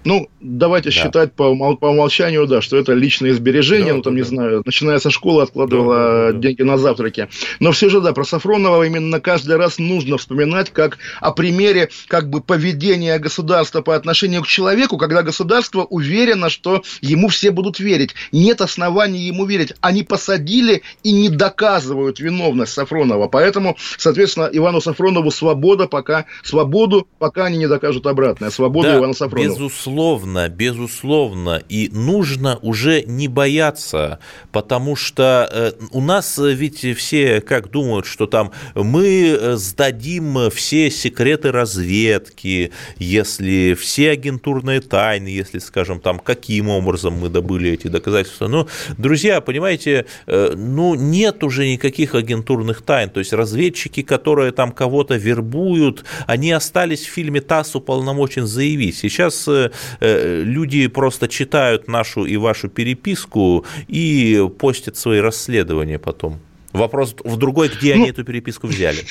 Ну, 0.04 0.28
давайте 0.40 0.90
да. 0.90 0.94
считать 0.94 1.32
по, 1.34 1.54
по 1.76 1.86
умолчанию, 1.86 2.46
да, 2.46 2.62
что 2.62 2.76
это 2.76 2.92
личные 2.94 3.34
сбережения, 3.34 3.90
да, 3.90 3.96
ну, 3.96 4.02
там, 4.02 4.14
да, 4.14 4.20
не 4.20 4.24
знаю, 4.24 4.62
начиная 4.64 4.98
со 4.98 5.10
школы 5.10 5.42
откладывала 5.42 5.96
да, 5.96 6.32
да, 6.32 6.38
деньги 6.38 6.62
на 6.62 6.78
завтраки. 6.78 7.28
Но 7.60 7.72
все 7.72 7.90
же, 7.90 8.00
да, 8.00 8.12
про 8.12 8.24
Сафронова 8.24 8.84
именно 8.84 9.20
каждый 9.20 9.56
раз 9.56 9.78
нужно 9.78 10.16
вспоминать 10.16 10.70
как 10.70 10.98
о 11.20 11.32
примере 11.32 11.90
как 12.08 12.30
бы 12.30 12.40
поведения 12.40 13.18
государства 13.18 13.82
по 13.82 13.94
отношению 13.94 14.42
к 14.42 14.46
человеку, 14.46 14.96
когда 14.96 15.22
государство 15.22 15.82
уверено, 15.82 16.48
что 16.48 16.82
ему 17.02 17.28
все 17.28 17.50
будут 17.50 17.78
верить. 17.78 18.14
Нет 18.32 18.62
оснований 18.62 19.20
ему 19.20 19.44
верить. 19.44 19.74
Они 19.80 20.02
посадили 20.02 20.82
и 21.02 21.12
не 21.12 21.28
доказывают 21.28 22.20
виновность 22.20 22.72
Сафронова. 22.72 23.28
Поэтому, 23.28 23.76
соответственно, 23.98 24.48
Ивану 24.50 24.80
Сафронову 24.80 25.30
свобода 25.30 25.86
пока, 25.86 26.24
свободу, 26.42 27.06
пока 27.18 27.46
они 27.46 27.58
не 27.58 27.68
докажут 27.68 28.06
обратное. 28.06 28.50
Свобода 28.50 28.92
да, 28.92 28.98
Ивана 28.98 29.12
Сафронова. 29.12 29.54
Безусловно 29.54 29.89
безусловно, 29.90 30.48
безусловно, 30.48 31.62
и 31.68 31.90
нужно 31.92 32.58
уже 32.62 33.02
не 33.02 33.28
бояться, 33.28 34.18
потому 34.52 34.96
что 34.96 35.48
э, 35.50 35.72
у 35.90 36.00
нас 36.00 36.38
ведь 36.38 36.86
все 36.96 37.40
как 37.40 37.70
думают, 37.70 38.06
что 38.06 38.26
там 38.26 38.52
мы 38.74 39.36
э, 39.38 39.56
сдадим 39.56 40.50
все 40.50 40.90
секреты 40.90 41.50
разведки, 41.52 42.72
если 42.98 43.74
все 43.74 44.10
агентурные 44.10 44.80
тайны, 44.80 45.28
если, 45.28 45.58
скажем, 45.58 46.00
там, 46.00 46.18
каким 46.18 46.68
образом 46.68 47.14
мы 47.14 47.28
добыли 47.28 47.70
эти 47.72 47.88
доказательства. 47.88 48.48
Но, 48.48 48.68
друзья, 48.96 49.40
понимаете, 49.40 50.06
э, 50.26 50.54
ну, 50.56 50.94
нет 50.94 51.42
уже 51.42 51.68
никаких 51.68 52.14
агентурных 52.14 52.82
тайн, 52.82 53.10
то 53.10 53.20
есть 53.20 53.32
разведчики, 53.32 54.02
которые 54.02 54.52
там 54.52 54.72
кого-то 54.72 55.16
вербуют, 55.16 56.04
они 56.26 56.52
остались 56.52 57.06
в 57.06 57.10
фильме 57.10 57.40
«ТАСС 57.40 57.74
уполномочен 57.74 58.46
заявить». 58.46 58.96
Сейчас 58.96 59.48
Э, 59.50 59.70
люди 60.00 60.86
просто 60.88 61.28
читают 61.28 61.88
нашу 61.88 62.24
и 62.24 62.36
вашу 62.36 62.68
переписку 62.68 63.64
и 63.88 64.48
постят 64.58 64.96
свои 64.96 65.20
расследования 65.20 65.98
потом. 65.98 66.40
Вопрос 66.72 67.16
в 67.24 67.36
другой, 67.36 67.68
где 67.68 67.94
ну, 67.94 68.02
они 68.02 68.10
эту 68.10 68.24
переписку 68.24 68.66
взяли. 68.66 68.98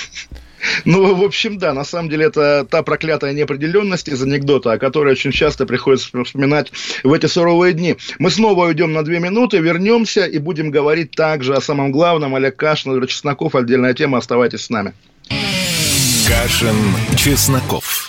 Ну, 0.84 1.16
в 1.16 1.24
общем, 1.24 1.58
да, 1.58 1.72
на 1.74 1.86
самом 1.86 2.10
деле 2.10 2.26
это 2.26 2.68
та 2.70 2.84
проклятая 2.84 3.32
неопределенность 3.32 4.10
из 4.10 4.22
анекдота, 4.22 4.74
о 4.74 4.78
которой 4.78 5.14
очень 5.14 5.32
часто 5.32 5.66
приходится 5.66 6.10
вспоминать 6.26 6.74
в 7.02 7.14
эти 7.14 7.28
суровые 7.28 7.74
дни. 7.74 7.96
Мы 8.20 8.30
снова 8.30 8.66
уйдем 8.66 8.92
на 8.92 9.04
две 9.04 9.20
минуты, 9.20 9.60
вернемся 9.60 10.26
и 10.26 10.38
будем 10.38 10.70
говорить 10.70 11.12
также 11.12 11.56
о 11.56 11.62
самом 11.62 11.94
главном. 11.94 12.36
Олег 12.36 12.58
Кашин, 12.58 13.08
Чесноков, 13.08 13.56
отдельная 13.56 13.94
тема, 13.94 14.18
оставайтесь 14.18 14.64
с 14.64 14.70
нами. 14.70 14.94
Кашин, 16.28 16.76
Чесноков. 17.16 18.09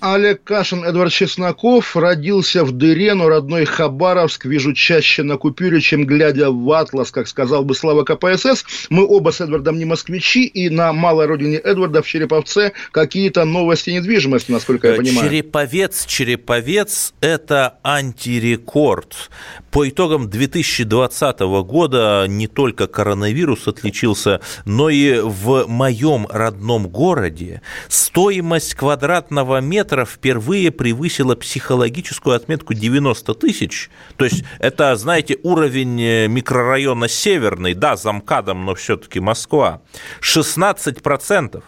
Олег 0.00 0.44
Кашин, 0.44 0.82
Эдвард 0.82 1.12
Чесноков 1.12 1.94
родился 1.94 2.64
в 2.64 2.72
дыре, 2.72 3.12
но 3.12 3.28
родной 3.28 3.66
Хабаровск 3.66 4.46
вижу 4.46 4.72
чаще 4.72 5.22
на 5.22 5.36
купюре, 5.36 5.80
чем 5.80 6.06
глядя 6.06 6.50
в 6.50 6.72
атлас, 6.72 7.10
как 7.10 7.28
сказал 7.28 7.64
бы 7.64 7.74
Слава 7.74 8.04
КПСС. 8.04 8.64
Мы 8.88 9.06
оба 9.06 9.30
с 9.30 9.42
Эдвардом 9.42 9.78
не 9.78 9.84
москвичи, 9.84 10.46
и 10.46 10.70
на 10.70 10.94
малой 10.94 11.26
родине 11.26 11.56
Эдварда 11.56 12.02
в 12.02 12.06
Череповце 12.06 12.72
какие-то 12.92 13.44
новости 13.44 13.90
недвижимости, 13.90 14.50
насколько 14.50 14.88
я 14.88 14.96
понимаю. 14.96 15.28
Череповец, 15.28 16.06
Череповец– 16.06 17.12
это 17.20 17.78
антирекорд. 17.84 19.30
По 19.70 19.88
итогам 19.88 20.30
2020 20.30 21.40
года 21.40 22.24
не 22.26 22.48
только 22.48 22.86
коронавирус 22.86 23.68
отличился, 23.68 24.40
но 24.64 24.88
и 24.88 25.20
в 25.20 25.66
моем 25.68 26.26
родном 26.28 26.88
городе 26.88 27.60
стоимость 27.88 28.74
квадратного 28.74 29.60
метра 29.60 29.89
впервые 30.04 30.70
превысила 30.70 31.34
психологическую 31.34 32.36
отметку 32.36 32.74
90 32.74 33.34
тысяч. 33.34 33.90
То 34.16 34.24
есть 34.24 34.44
это, 34.58 34.94
знаете, 34.96 35.38
уровень 35.42 36.00
э, 36.00 36.28
микрорайона 36.28 37.08
Северный, 37.08 37.74
да, 37.74 37.96
за 37.96 38.12
МКАДом, 38.12 38.64
но 38.64 38.74
все-таки 38.74 39.20
Москва. 39.20 39.82
16 40.20 41.02
процентов. 41.02 41.64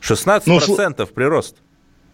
16 0.00 0.46
процентов 0.66 1.12
прирост. 1.12 1.56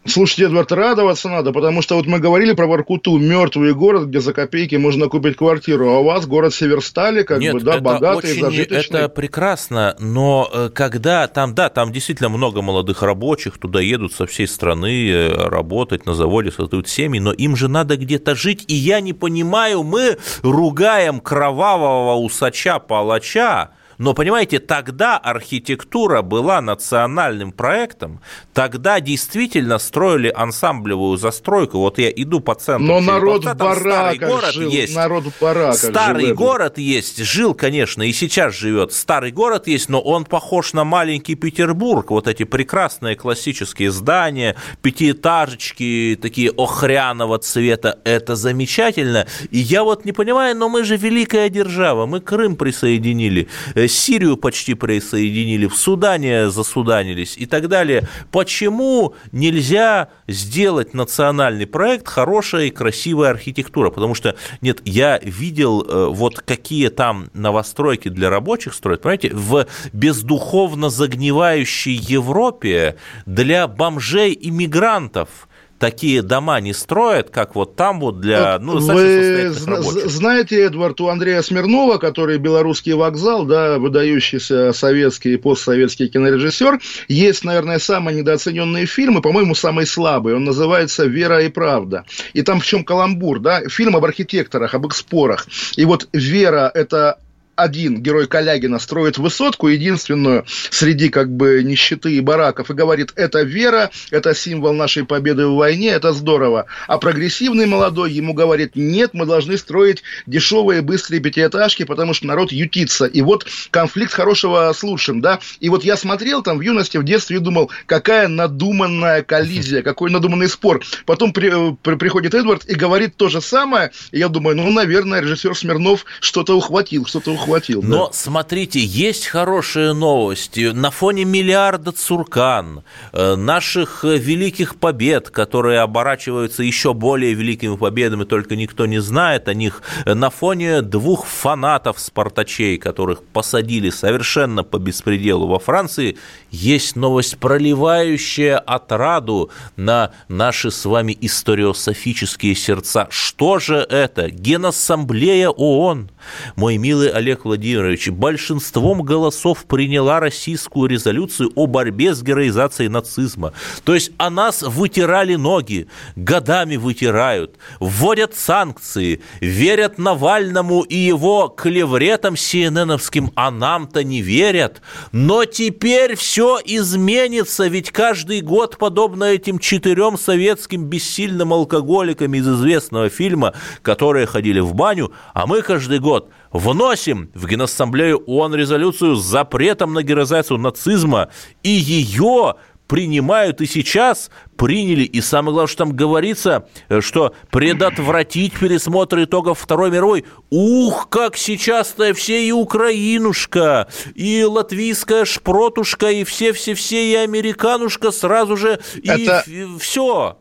Слушайте, 0.07 0.45
Эдвард, 0.45 0.71
радоваться 0.71 1.31
надо, 1.31 1.53
потому 1.53 1.81
что 1.81 1.97
вот 1.97 2.07
мы 2.07 2.19
говорили 2.19 2.53
про 2.53 2.67
Воркуту, 2.67 3.17
мертвый 3.17 3.73
город, 3.73 4.09
где 4.09 4.21
за 4.21 4.35
копейки 4.35 4.75
можно 4.75 5.09
купить 5.09 5.37
квартиру, 5.37 5.89
а 5.89 6.01
у 6.01 6.05
вас 6.05 6.27
город 6.27 6.55
Северстали, 6.55 7.23
как 7.23 7.39
Нет, 7.39 7.55
бы, 7.55 7.61
да, 7.61 7.73
это 7.75 7.81
богатый, 7.81 8.33
очень, 8.33 8.41
зажиточный. 8.41 9.01
Это 9.01 9.09
прекрасно, 9.09 9.97
но 9.99 10.51
э, 10.53 10.71
когда 10.75 11.27
там, 11.27 11.55
да, 11.55 11.71
там 11.71 11.91
действительно 11.91 12.29
много 12.29 12.61
молодых 12.61 13.03
рабочих, 13.03 13.57
туда 13.57 13.81
едут 13.81 14.13
со 14.13 14.27
всей 14.27 14.47
страны 14.47 15.11
э, 15.11 15.49
работать 15.49 16.05
на 16.05 16.15
заводе, 16.15 16.53
создают 16.53 16.87
семьи, 16.87 17.19
но 17.19 17.33
им 17.33 17.57
же 17.57 17.69
надо 17.69 17.97
где-то 17.97 18.35
жить, 18.35 18.65
и 18.69 18.75
я 18.75 19.01
не 19.01 19.15
понимаю, 19.15 19.85
мы 19.85 20.19
ругаем 20.43 21.21
кровавого 21.21 22.21
усача-палача, 22.21 23.71
но, 23.99 24.15
понимаете, 24.15 24.59
тогда 24.59 25.19
архитектура 25.19 26.23
была 26.23 26.61
национальным 26.61 27.53
проектом, 27.53 28.21
тогда 28.53 29.01
действительно 29.01 29.79
строили 29.79 30.33
ансамблевую 30.35 31.17
застройку. 31.17 31.79
Вот 31.79 31.99
я 31.99 32.11
иду 32.11 32.41
по 32.41 32.55
центру. 32.55 32.87
Но 32.87 33.01
народ 33.01 33.45
в 33.45 33.55
бараках 33.55 34.29
город 34.29 34.55
жил, 34.55 34.71
есть. 34.71 34.97
народ 34.97 35.25
в 35.25 35.41
бараках 35.41 35.77
Старый 35.77 36.27
жил, 36.27 36.35
город 36.35 36.79
есть, 36.79 37.19
жил, 37.19 37.55
конечно, 37.55 38.03
и 38.03 38.13
сейчас 38.13 38.55
живет. 38.55 38.93
Старый 38.93 39.33
город 39.33 39.67
есть, 39.67 39.89
но 39.89 40.01
он 40.01 40.25
похож 40.25 40.73
на 40.73 40.85
маленький 40.85 41.35
Петербург. 41.35 42.11
Вот 42.11 42.29
эти 42.29 42.45
прекрасные 42.45 43.17
классические 43.17 43.91
здания, 43.91 44.57
пятиэтажечки, 44.83 46.19
такие 46.21 46.51
охряного 46.51 47.39
цвета. 47.39 47.99
Это 48.05 48.37
замечательно. 48.37 49.27
И 49.51 49.59
я 49.59 49.85
вот 49.85 50.05
не 50.05 50.13
понимаю, 50.13 50.57
но 50.57 50.69
мы 50.69 50.85
же 50.85 50.97
великая 50.97 51.49
держава. 51.49 52.07
Мы 52.07 52.21
Крым 52.21 52.57
присоединили, 52.57 53.49
Сирию 53.89 54.37
почти 54.37 54.75
присоединили, 54.75 55.67
в 55.67 55.77
Судане 55.77 56.51
засуданились 56.51 57.37
и 57.37 57.47
так 57.47 57.69
далее. 57.69 58.09
Почему 58.31 59.15
нельзя 59.33 60.09
сделать 60.29 60.95
национальный 60.95 61.67
проект 61.67 62.09
хорошая 62.09 62.67
и 62.67 62.71
красивая 62.71 63.31
архитектура? 63.31 63.91
Потому 63.91 64.15
что, 64.15 64.37
нет, 64.61 64.81
я 64.85 65.19
видел 65.19 65.83
э, 65.83 66.07
вот 66.11 66.41
какие 66.41 66.89
там 66.89 67.31
новостройки 67.35 68.09
для 68.09 68.31
рабочих 68.31 68.75
строят, 68.75 69.03
понимаете, 69.03 69.31
в 69.33 69.67
бездуховно 69.93 70.91
загнивающей 70.91 71.95
Европе 71.95 72.97
для 73.27 73.67
бомжей 73.67 74.33
и 74.33 74.51
мигрантов 74.51 75.49
такие 75.79 76.23
дома 76.23 76.61
не 76.61 76.73
строят, 76.73 77.31
как 77.31 77.55
вот 77.55 77.77
там 77.77 78.01
вот 78.01 78.21
для 78.21 78.59
ну, 78.59 78.79
Вы 78.79 79.51
зна- 79.51 79.83
знаете, 79.83 80.61
Эдвард, 80.63 81.01
у 81.01 81.09
Андрея 81.09 81.43
Смирнова, 81.43 81.99
который 81.99 82.39
белорусский 82.39 82.93
вокзал, 82.95 83.45
да, 83.45 83.79
выдающийся 83.79 84.73
советский 84.73 85.35
и 85.35 85.37
постсоветский 85.37 86.09
кинорежиссер, 86.09 86.81
есть, 87.09 87.45
наверное, 87.45 87.79
самые 87.79 88.19
недооцененные 88.21 88.87
фильмы, 88.87 89.21
по-моему, 89.21 89.55
самый 89.55 89.87
слабый. 89.87 90.35
Он 90.35 90.45
называется 90.45 91.05
«Вера 91.05 91.43
и 91.43 91.49
правда». 91.49 92.05
И 92.33 92.43
там 92.43 92.61
в 92.61 92.67
чем 92.67 92.85
каламбур, 92.85 93.41
да? 93.41 93.63
Фильм 93.69 93.97
об 93.97 94.05
архитекторах, 94.05 94.75
об 94.75 94.87
их 94.87 94.95
спорах. 94.95 95.47
И 95.77 95.85
вот 95.85 96.09
«Вера»– 96.13 96.71
это 96.75 97.19
один 97.57 98.03
герой 98.03 98.27
Калягина 98.27 98.79
строит 98.79 99.19
высотку, 99.19 99.69
единственную 99.69 100.45
среди 100.71 101.09
как 101.09 101.31
бы 101.31 101.63
нищеты 101.63 102.13
и 102.13 102.21
бараков, 102.21 102.71
и 102.71 102.75
говорит, 102.75 103.13
это 103.17 103.43
вера, 103.43 103.91
это 104.11 104.35
символ 104.35 104.73
нашей 104.73 105.05
победы 105.05 105.47
в 105.47 105.55
войне, 105.55 105.91
это 105.91 106.13
здорово. 106.13 106.67
А 106.89 106.99
прогрессивный 106.99 107.67
молодой 107.67 108.13
ему 108.13 108.35
говорит, 108.35 108.73
нет, 108.75 109.11
мы 109.13 109.27
должны 109.27 109.57
строить 109.57 110.03
дешевые 110.27 110.83
быстрые 110.83 111.21
пятиэтажки, 111.21 111.85
потому 111.85 112.15
что 112.15 112.27
народ 112.27 112.53
ютится. 112.53 113.07
И 113.07 113.23
вот 113.23 113.47
конфликт 113.71 114.13
хорошего 114.13 114.73
с 114.73 114.83
лучшим, 114.83 115.21
да. 115.21 115.39
И 115.61 115.69
вот 115.69 115.85
я 115.85 115.97
смотрел 115.97 116.43
там 116.43 116.59
в 116.59 116.61
юности, 116.61 116.97
в 116.97 117.05
детстве 117.05 117.37
и 117.37 117.41
думал, 117.41 117.71
какая 117.87 118.29
надуманная 118.29 119.23
коллизия, 119.23 119.83
какой 119.85 120.11
надуманный 120.11 120.49
спор. 120.49 120.83
Потом 121.07 121.33
при, 121.33 121.75
при- 121.83 121.97
приходит 121.97 122.35
Эдвард 122.35 122.65
и 122.69 122.75
говорит 122.75 123.17
то 123.17 123.29
же 123.29 123.41
самое, 123.41 123.93
и 124.11 124.19
я 124.19 124.29
думаю, 124.29 124.57
ну, 124.57 124.71
наверное, 124.71 125.21
режиссер 125.21 125.57
Смирнов 125.57 126.05
что-то 126.21 126.57
ухватил, 126.57 127.07
что-то 127.07 127.31
ухватил. 127.31 127.44
Да. 127.81 127.87
Но 127.89 128.11
смотрите, 128.13 128.81
есть 128.81 129.27
хорошие 129.27 129.93
новости. 129.93 130.71
На 130.73 130.91
фоне 130.91 131.25
миллиарда 131.25 131.93
цуркан, 131.93 132.83
э, 133.13 133.35
наших 133.35 134.05
э, 134.05 134.17
великих 134.17 134.77
побед, 134.77 135.31
которые 135.31 135.81
оборачиваются 135.81 136.63
еще 136.63 136.95
более 136.95 137.35
великими 137.35 137.77
победами, 137.77 138.25
только 138.25 138.57
никто 138.57 138.87
не 138.87 139.01
знает 139.01 139.49
о 139.49 139.55
них, 139.55 139.83
э, 140.05 140.15
на 140.15 140.31
фоне 140.31 140.83
двух 140.83 141.27
фанатов 141.27 141.99
спартачей, 141.99 142.79
которых 142.79 143.23
посадили 143.23 143.91
совершенно 143.91 144.63
по 144.65 144.79
беспределу 144.79 145.47
во 145.47 145.59
Франции, 145.59 146.17
есть 146.51 146.97
новость, 146.97 147.39
проливающая 147.39 148.59
отраду 148.59 149.51
на 149.77 150.13
наши 150.29 150.71
с 150.71 150.85
вами 150.85 151.17
историософические 151.21 152.55
сердца. 152.55 153.09
Что 153.11 153.59
же 153.59 153.77
это? 153.77 154.31
Генассамблея 154.31 155.49
ООН. 155.49 156.11
Мой 156.57 156.77
милый 156.77 157.09
Олег 157.09 157.34
Владимирович, 157.43 158.09
большинством 158.09 159.03
голосов 159.03 159.65
приняла 159.65 160.21
российскую 160.21 160.89
резолюцию 160.89 161.51
о 161.57 161.67
борьбе 161.67 162.15
с 162.15 162.23
героизацией 162.23 162.89
нацизма. 162.89 163.53
То 163.85 163.95
есть 163.95 164.13
о 164.19 164.31
нас 164.31 164.63
вытирали 164.63 165.35
ноги, 165.35 165.89
годами 166.15 166.77
вытирают, 166.77 167.57
вводят 167.81 168.35
санкции, 168.37 169.21
верят 169.41 169.99
Навальному 169.99 170.83
и 170.83 170.97
его 170.97 171.49
клевретам 171.49 172.35
CNN-овским, 172.35 173.33
а 173.35 173.51
нам-то 173.51 174.05
не 174.05 174.23
верят. 174.23 174.83
Но 175.13 175.45
теперь 175.45 176.15
все 176.17 176.59
изменится, 176.65 177.67
ведь 177.67 177.91
каждый 177.91 178.41
год, 178.41 178.77
подобно 178.79 179.25
этим 179.25 179.59
четырем 179.59 180.19
советским 180.19 180.85
бессильным 180.85 181.53
алкоголикам 181.53 182.35
из 182.35 182.49
известного 182.49 183.09
фильма, 183.09 183.55
которые 183.83 184.27
ходили 184.27 184.61
в 184.61 184.75
баню, 184.75 185.13
а 185.33 185.47
мы 185.47 185.63
каждый 185.63 185.99
год 185.99 186.31
вносим 186.55 187.31
в 187.35 187.47
Генассамблею 187.47 188.23
ООН 188.27 188.55
резолюцию 188.55 189.17
с 189.17 189.25
запретом 189.25 189.93
на 189.93 190.03
героизацию 190.03 190.57
нацизма, 190.59 191.29
и 191.63 191.69
ее 191.69 192.55
принимают 192.87 193.61
и 193.61 193.67
сейчас 193.67 194.31
приняли. 194.57 195.03
И 195.03 195.21
самое 195.21 195.53
главное, 195.55 195.69
что 195.69 195.79
там 195.79 195.97
говорится, 195.97 196.69
э, 196.89 197.01
что 197.01 197.35
предотвратить 197.51 198.53
пересмотр 198.59 199.25
итогов 199.25 199.59
Второй 199.59 199.91
мировой. 199.91 200.25
Ух, 200.51 201.09
как 201.09 201.37
сейчас-то 201.37 202.13
все 202.15 202.47
и 202.47 202.53
украинушка, 202.53 203.89
и 204.15 204.45
латвийская 204.45 205.25
шпротушка, 205.25 206.11
и 206.11 206.25
все-все-все, 206.25 207.11
и 207.11 207.15
американушка 207.17 208.13
сразу 208.13 208.57
же, 208.57 208.79
и 208.95 209.09
Это- 209.09 209.45
все. 209.81 210.39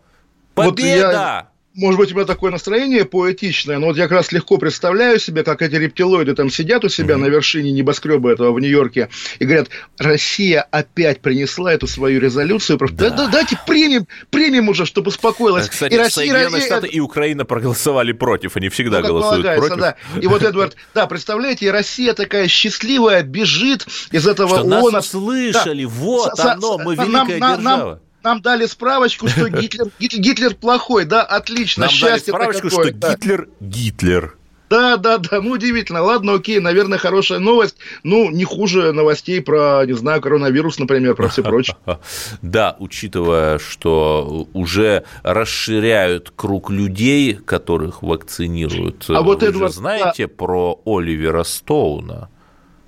Вот 0.55 0.65
я- 0.65 0.71
Победа! 0.71 1.49
Может 1.75 1.99
быть, 1.99 2.11
у 2.11 2.15
меня 2.15 2.25
такое 2.25 2.51
настроение 2.51 3.03
поэтичное, 3.03 3.79
но 3.79 3.87
вот 3.87 3.97
я 3.97 4.03
как 4.03 4.11
раз 4.11 4.31
легко 4.31 4.57
представляю 4.59 5.19
себе, 5.19 5.43
как 5.43 5.63
эти 5.63 5.73
рептилоиды 5.73 6.35
там 6.35 6.51
сидят 6.51 6.85
у 6.85 6.89
себя 6.89 7.17
на 7.17 7.25
вершине 7.25 7.71
небоскреба 7.71 8.31
этого 8.31 8.51
в 8.51 8.59
Нью-Йорке 8.59 9.09
и 9.39 9.45
говорят, 9.45 9.69
Россия 9.97 10.61
опять 10.69 11.21
принесла 11.21 11.73
эту 11.73 11.87
свою 11.87 12.19
резолюцию. 12.21 12.77
Просто, 12.77 12.95
да. 12.97 13.09
да, 13.09 13.27
дайте 13.27 13.57
примем, 13.65 14.07
примем 14.29 14.69
уже, 14.69 14.85
чтобы 14.85 15.07
успокоилась. 15.09 15.67
Кстати, 15.67 15.95
и 15.95 15.97
Россия, 15.97 16.27
Соединенные 16.27 16.61
и- 16.61 16.65
Штаты 16.65 16.87
и 16.87 16.99
Украина 16.99 17.43
проголосовали 17.43 18.11
против, 18.11 18.55
они 18.55 18.69
всегда 18.69 18.99
Ну, 18.99 19.07
голосуют 19.07 19.55
против. 19.57 19.77
да. 19.77 19.95
И 20.21 20.27
вот, 20.27 20.43
Эдвард, 20.43 20.75
да, 20.93 21.07
представляете, 21.07 21.71
Россия 21.71 22.13
такая 22.13 22.47
счастливая 22.47 23.23
бежит 23.23 23.87
из 24.11 24.27
этого 24.27 24.59
Что 24.59 24.67
нас 24.67 24.83
ООНа. 24.83 24.99
услышали, 24.99 25.85
вот 25.85 26.39
оно, 26.39 26.77
мы 26.77 26.93
великая 26.93 27.39
нам- 27.39 27.57
держава. 27.57 27.89
Нам 27.89 27.99
дали 28.41 28.65
справочку, 28.65 29.27
что 29.27 29.49
Гитлер, 29.49 29.87
Гитлер, 29.99 30.55
плохой, 30.55 31.05
да, 31.05 31.21
отлично, 31.23 31.81
Нам 31.81 31.89
дали 31.89 31.99
счастье 31.99 32.33
справочку, 32.33 32.69
что 32.69 32.77
какое, 32.77 32.93
да. 32.93 33.15
Гитлер 33.15 33.49
Гитлер. 33.59 34.37
Да, 34.73 34.97
да, 34.97 35.19
да, 35.19 35.39
ну 35.39 35.51
удивительно. 35.51 36.01
Ладно, 36.01 36.33
окей, 36.33 36.59
наверное, 36.59 36.97
хорошая 36.97 37.37
новость. 37.37 37.75
Ну, 38.03 38.31
не 38.31 38.43
хуже 38.43 38.91
новостей 38.91 39.39
про, 39.39 39.83
не 39.85 39.93
знаю, 39.93 40.19
коронавирус, 40.19 40.79
например, 40.79 41.13
про 41.13 41.29
все 41.29 41.43
прочее. 41.43 41.77
Да, 42.41 42.75
учитывая, 42.79 43.59
что 43.59 44.47
уже 44.53 45.03
расширяют 45.21 46.33
круг 46.35 46.71
людей, 46.71 47.35
которых 47.35 48.01
вакцинируют. 48.01 49.05
А 49.09 49.21
вот 49.21 49.43
это 49.43 49.67
знаете 49.69 50.27
про 50.27 50.81
Оливера 50.85 51.43
Стоуна? 51.43 52.29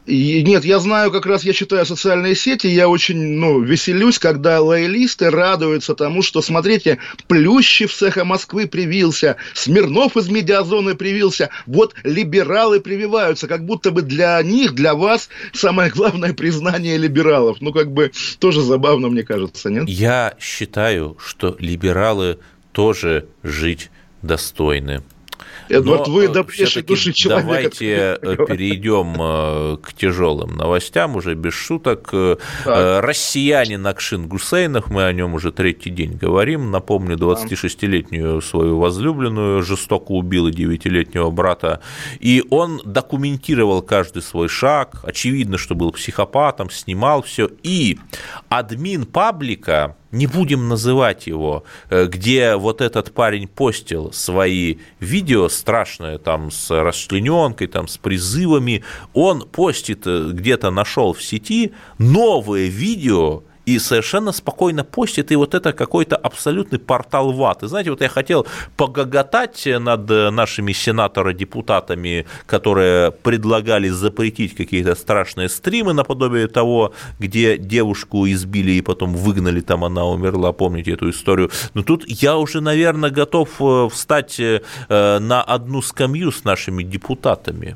Нет, 0.08 0.66
я 0.66 0.80
знаю, 0.80 1.12
как 1.12 1.26
раз 1.26 1.44
я 1.44 1.54
читаю 1.54 1.86
социальные 1.86 2.36
сети, 2.36 2.68
я 2.68 2.88
очень, 2.88 3.18
ну, 3.18 3.60
веселюсь, 3.62 4.20
когда 4.20 4.62
лоялисты 4.62 5.32
радуются 5.32 5.96
тому, 5.96 6.22
что, 6.22 6.42
смотрите, 6.42 7.00
Плющев 7.28 7.92
с 7.92 8.02
эхо 8.04 8.24
Москвы 8.24 8.68
привился, 8.68 9.38
Смирнов 9.54 10.16
из 10.16 10.30
медиазоны 10.30 10.96
привился, 10.96 11.50
вот 11.66 11.96
либералы 12.04 12.80
прививаются, 12.82 13.48
как 13.48 13.66
будто 13.66 13.90
бы 13.90 14.04
для 14.04 14.42
них, 14.44 14.76
для 14.76 14.94
вас 14.94 15.30
самое 15.54 15.90
главное 15.90 16.34
признание 16.34 16.98
либералов. 16.98 17.58
Ну, 17.62 17.74
как 17.74 17.92
бы 17.92 18.12
тоже 18.40 18.62
забавно, 18.62 19.10
мне 19.10 19.24
кажется, 19.24 19.70
нет? 19.70 19.90
Я 19.90 20.36
считаю, 20.40 21.18
что 21.20 21.56
либералы 21.60 22.38
тоже 22.74 23.28
жить 23.42 23.90
достойны. 24.22 25.02
Эдвард, 25.70 26.08
вы 26.08 26.28
добрейшей 26.28 26.84
души 26.84 27.14
человека. 27.14 27.48
Давайте 27.48 28.20
э, 28.22 28.36
перейдем 28.48 29.16
э, 29.20 29.78
к 29.82 29.94
тяжелым 29.94 30.56
новостям, 30.56 31.16
уже 31.16 31.34
без 31.34 31.54
шуток. 31.54 32.10
Э, 32.14 32.38
так. 32.64 33.04
Россиянин 33.04 33.86
Акшин 33.88 34.28
Гусейнов, 34.28 34.90
мы 34.90 35.06
о 35.06 35.14
нем 35.14 35.34
уже 35.34 35.52
третий 35.52 35.90
день 35.90 36.14
говорим. 36.14 36.72
Напомню, 36.72 37.18
26-летнюю 37.18 38.42
свою 38.42 38.80
возлюбленную 38.80 39.64
жестоко 39.64 40.12
убил 40.12 40.48
и 40.48 40.52
9-летнего 40.52 41.32
брата. 41.32 41.82
И 42.20 42.44
он 42.50 42.82
документировал 42.86 43.82
каждый 43.82 44.22
свой 44.22 44.48
шаг. 44.48 45.02
Очевидно, 45.04 45.58
что 45.58 45.74
был 45.76 45.92
психопатом, 45.92 46.70
снимал 46.70 47.24
все. 47.24 47.50
И 47.64 47.98
админ 48.50 49.06
паблика 49.06 49.96
не 50.12 50.28
будем 50.28 50.68
называть 50.68 51.28
его, 51.28 51.64
э, 51.90 52.06
где 52.06 52.56
вот 52.56 52.82
этот 52.82 53.14
парень 53.14 53.48
постил 53.48 54.12
свои 54.14 54.78
видео 55.00 55.50
страшные, 55.50 56.18
там, 56.18 56.52
с 56.52 56.70
расчлененкой, 56.72 57.68
там, 57.68 57.88
с 57.88 57.98
призывами, 57.98 58.84
он 59.14 59.42
постит, 59.42 60.06
э, 60.06 60.30
где-то 60.32 60.72
нашел 60.72 61.14
в 61.14 61.22
сети 61.22 61.74
новые 61.98 62.70
видео 62.70 63.44
и 63.66 63.80
совершенно 63.80 64.32
спокойно 64.32 64.84
постит, 64.84 65.32
и 65.32 65.36
вот 65.36 65.56
это 65.56 65.74
какой-то 65.74 66.16
абсолютный 66.16 66.80
портал 66.80 67.32
ваты. 67.32 67.68
Знаете, 67.68 67.92
вот 67.92 68.02
я 68.02 68.10
хотел 68.10 68.46
погоготать 68.78 69.68
над 69.80 70.10
нашими 70.10 70.72
сенаторы-депутатами, 70.72 72.26
которые 72.46 73.12
предлагали 73.12 73.90
запретить 73.90 74.56
какие-то 74.56 74.96
страшные 74.96 75.50
стримы 75.50 75.94
наподобие 75.94 76.48
того, 76.48 76.94
где 77.20 77.58
девушку 77.58 78.28
избили 78.28 78.72
и 78.72 78.82
потом 78.82 79.16
выгнали, 79.16 79.62
там 79.62 79.84
она 79.84 80.06
умерла, 80.06 80.52
помните 80.52 80.92
эту 80.92 81.10
историю. 81.10 81.52
Но 81.74 81.84
тут 81.84 82.04
я 82.08 82.38
уже, 82.38 82.62
наверное, 82.62 83.10
готов 83.10 83.50
э, 83.60 83.90
встать 83.92 84.40
э, 84.40 84.62
на 84.90 85.42
одну 85.42 85.82
скамью 85.82 86.32
с 86.32 86.44
нашими 86.44 86.84
депутатами. 86.84 87.76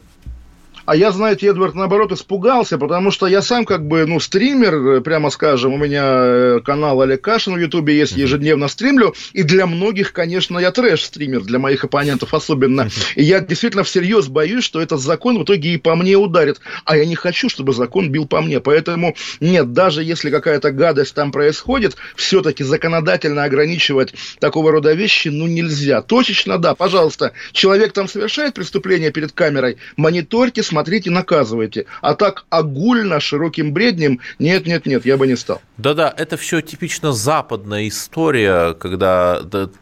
А 0.89 0.95
я, 0.95 1.11
знаете, 1.11 1.45
Эдвард, 1.45 1.75
наоборот, 1.75 2.11
испугался, 2.13 2.79
потому 2.79 3.11
что 3.11 3.27
я 3.27 3.43
сам 3.43 3.63
как 3.63 3.87
бы, 3.87 4.07
ну, 4.07 4.19
стример, 4.19 5.01
прямо 5.01 5.29
скажем, 5.29 5.71
у 5.71 5.77
меня 5.77 6.03
э, 6.03 6.59
канал 6.65 6.99
Олег 7.03 7.21
Кашин 7.21 7.53
в 7.53 7.59
Ютубе 7.59 7.95
есть, 7.95 8.17
ежедневно 8.17 8.67
стримлю, 8.67 9.13
и 9.33 9.43
для 9.43 9.67
многих, 9.67 10.13
конечно, 10.13 10.57
я 10.57 10.71
трэш-стример, 10.71 11.41
для 11.41 11.59
моих 11.59 11.83
оппонентов 11.83 12.33
особенно. 12.33 12.89
И 13.15 13.21
я 13.21 13.39
действительно 13.39 13.83
всерьез 13.83 14.29
боюсь, 14.29 14.63
что 14.63 14.81
этот 14.81 14.99
закон 14.99 15.37
в 15.37 15.43
итоге 15.43 15.75
и 15.75 15.77
по 15.77 15.95
мне 15.95 16.15
ударит. 16.15 16.59
А 16.85 16.97
я 16.97 17.05
не 17.05 17.13
хочу, 17.13 17.49
чтобы 17.49 17.73
закон 17.73 18.09
бил 18.09 18.25
по 18.25 18.41
мне. 18.41 18.59
Поэтому 18.59 19.15
нет, 19.39 19.73
даже 19.73 20.03
если 20.03 20.31
какая-то 20.31 20.71
гадость 20.71 21.13
там 21.13 21.31
происходит, 21.31 21.97
все-таки 22.15 22.63
законодательно 22.63 23.43
ограничивать 23.43 24.15
такого 24.39 24.71
рода 24.71 24.91
вещи, 24.93 25.27
ну, 25.27 25.45
нельзя. 25.45 26.01
Точечно, 26.01 26.57
да, 26.57 26.73
пожалуйста, 26.73 27.33
человек 27.51 27.93
там 27.93 28.07
совершает 28.07 28.55
преступление 28.55 29.11
перед 29.11 29.33
камерой, 29.33 29.77
мониторьте, 29.95 30.63
смотрите, 30.63 30.78
смотрите, 30.79 31.11
наказывайте. 31.11 31.85
А 32.01 32.15
так 32.15 32.45
огульно, 32.49 33.19
широким 33.19 33.73
бреднем, 33.73 34.21
нет, 34.39 34.65
нет, 34.65 34.85
нет, 34.85 35.05
я 35.05 35.17
бы 35.17 35.27
не 35.27 35.35
стал. 35.35 35.61
Да-да, 35.79 36.13
это 36.15 36.35
все 36.35 36.59
типично 36.59 37.13
западная 37.13 37.87
история, 37.87 38.73
когда 38.73 39.41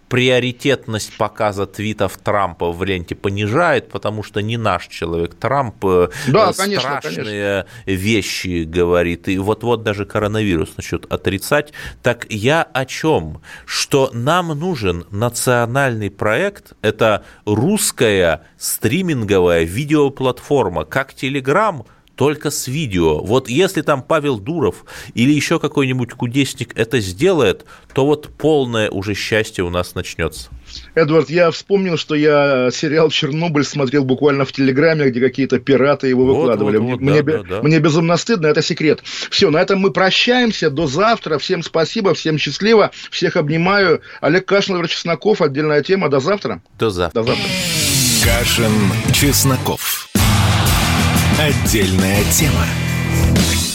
приоритетность 0.09 1.17
показа 1.17 1.65
твитов 1.65 2.17
Трампа 2.17 2.71
в 2.71 2.83
ленте 2.83 3.15
понижает, 3.15 3.89
потому 3.89 4.21
что 4.21 4.41
не 4.41 4.57
наш 4.57 4.87
человек 4.87 5.33
Трамп 5.33 5.83
э, 5.83 6.09
да, 6.27 6.53
страшные 6.53 7.65
конечно. 7.65 7.65
вещи 7.85 8.63
говорит, 8.63 9.27
и 9.27 9.39
вот-вот 9.39 9.81
даже 9.81 10.05
коронавирус 10.05 10.77
начнет 10.77 11.11
отрицать. 11.11 11.73
Так 12.03 12.27
я 12.29 12.61
о 12.61 12.85
чем? 12.85 13.41
Что 13.65 14.11
нам 14.13 14.49
нужен 14.49 15.05
национальный 15.09 16.11
проект, 16.11 16.73
это 16.83 17.25
русская 17.45 18.43
стриминговая 18.57 19.63
видеоплатформа, 19.63 20.85
как 20.85 21.13
Telegram, 21.13 21.85
только 22.17 22.49
с 22.49 22.67
видео. 22.67 23.19
Вот 23.19 23.47
если 23.47 23.81
там 23.81 24.01
Павел 24.01 24.39
Дуров 24.39 24.85
или 25.13 25.31
еще 25.31 25.59
какой-нибудь 25.59 26.13
кудесник 26.13 26.77
это 26.77 26.99
сделает, 26.99 27.65
то 27.93 28.05
вот 28.05 28.29
полное 28.37 28.89
уже 28.89 29.13
счастье 29.13 29.63
у 29.63 29.69
нас 29.69 29.93
начнется. 29.95 30.49
Эдвард, 30.95 31.29
я 31.29 31.51
вспомнил, 31.51 31.95
что 31.95 32.15
я 32.15 32.69
сериал 32.71 33.09
«Чернобыль» 33.09 33.63
смотрел 33.63 34.03
буквально 34.03 34.45
в 34.45 34.51
Телеграме, 34.51 35.09
где 35.09 35.21
какие-то 35.21 35.59
пираты 35.59 36.07
его 36.07 36.25
выкладывали. 36.25 36.77
Вот, 36.77 36.91
вот, 36.93 37.01
мне, 37.01 37.21
да, 37.21 37.37
мне, 37.37 37.43
да, 37.47 37.61
мне 37.61 37.79
безумно 37.79 38.17
стыдно, 38.17 38.47
это 38.47 38.61
секрет. 38.61 39.01
Все, 39.29 39.49
на 39.51 39.61
этом 39.61 39.79
мы 39.79 39.91
прощаемся. 39.91 40.69
До 40.71 40.87
завтра. 40.87 41.37
Всем 41.37 41.61
спасибо, 41.61 42.15
всем 42.15 42.37
счастливо. 42.37 42.91
Всех 43.11 43.37
обнимаю. 43.37 44.01
Олег 44.21 44.45
Кашин, 44.45 44.73
Владимир 44.73 44.89
Чесноков. 44.89 45.41
Отдельная 45.41 45.83
тема. 45.83 46.09
До 46.09 46.19
завтра. 46.19 46.61
До 46.79 46.89
завтра. 46.89 47.21
До 47.21 47.27
завтра. 47.27 47.45
Кашин, 48.23 48.73
Чесноков. 49.13 50.06
Отдельная 51.39 52.23
тема. 52.31 52.86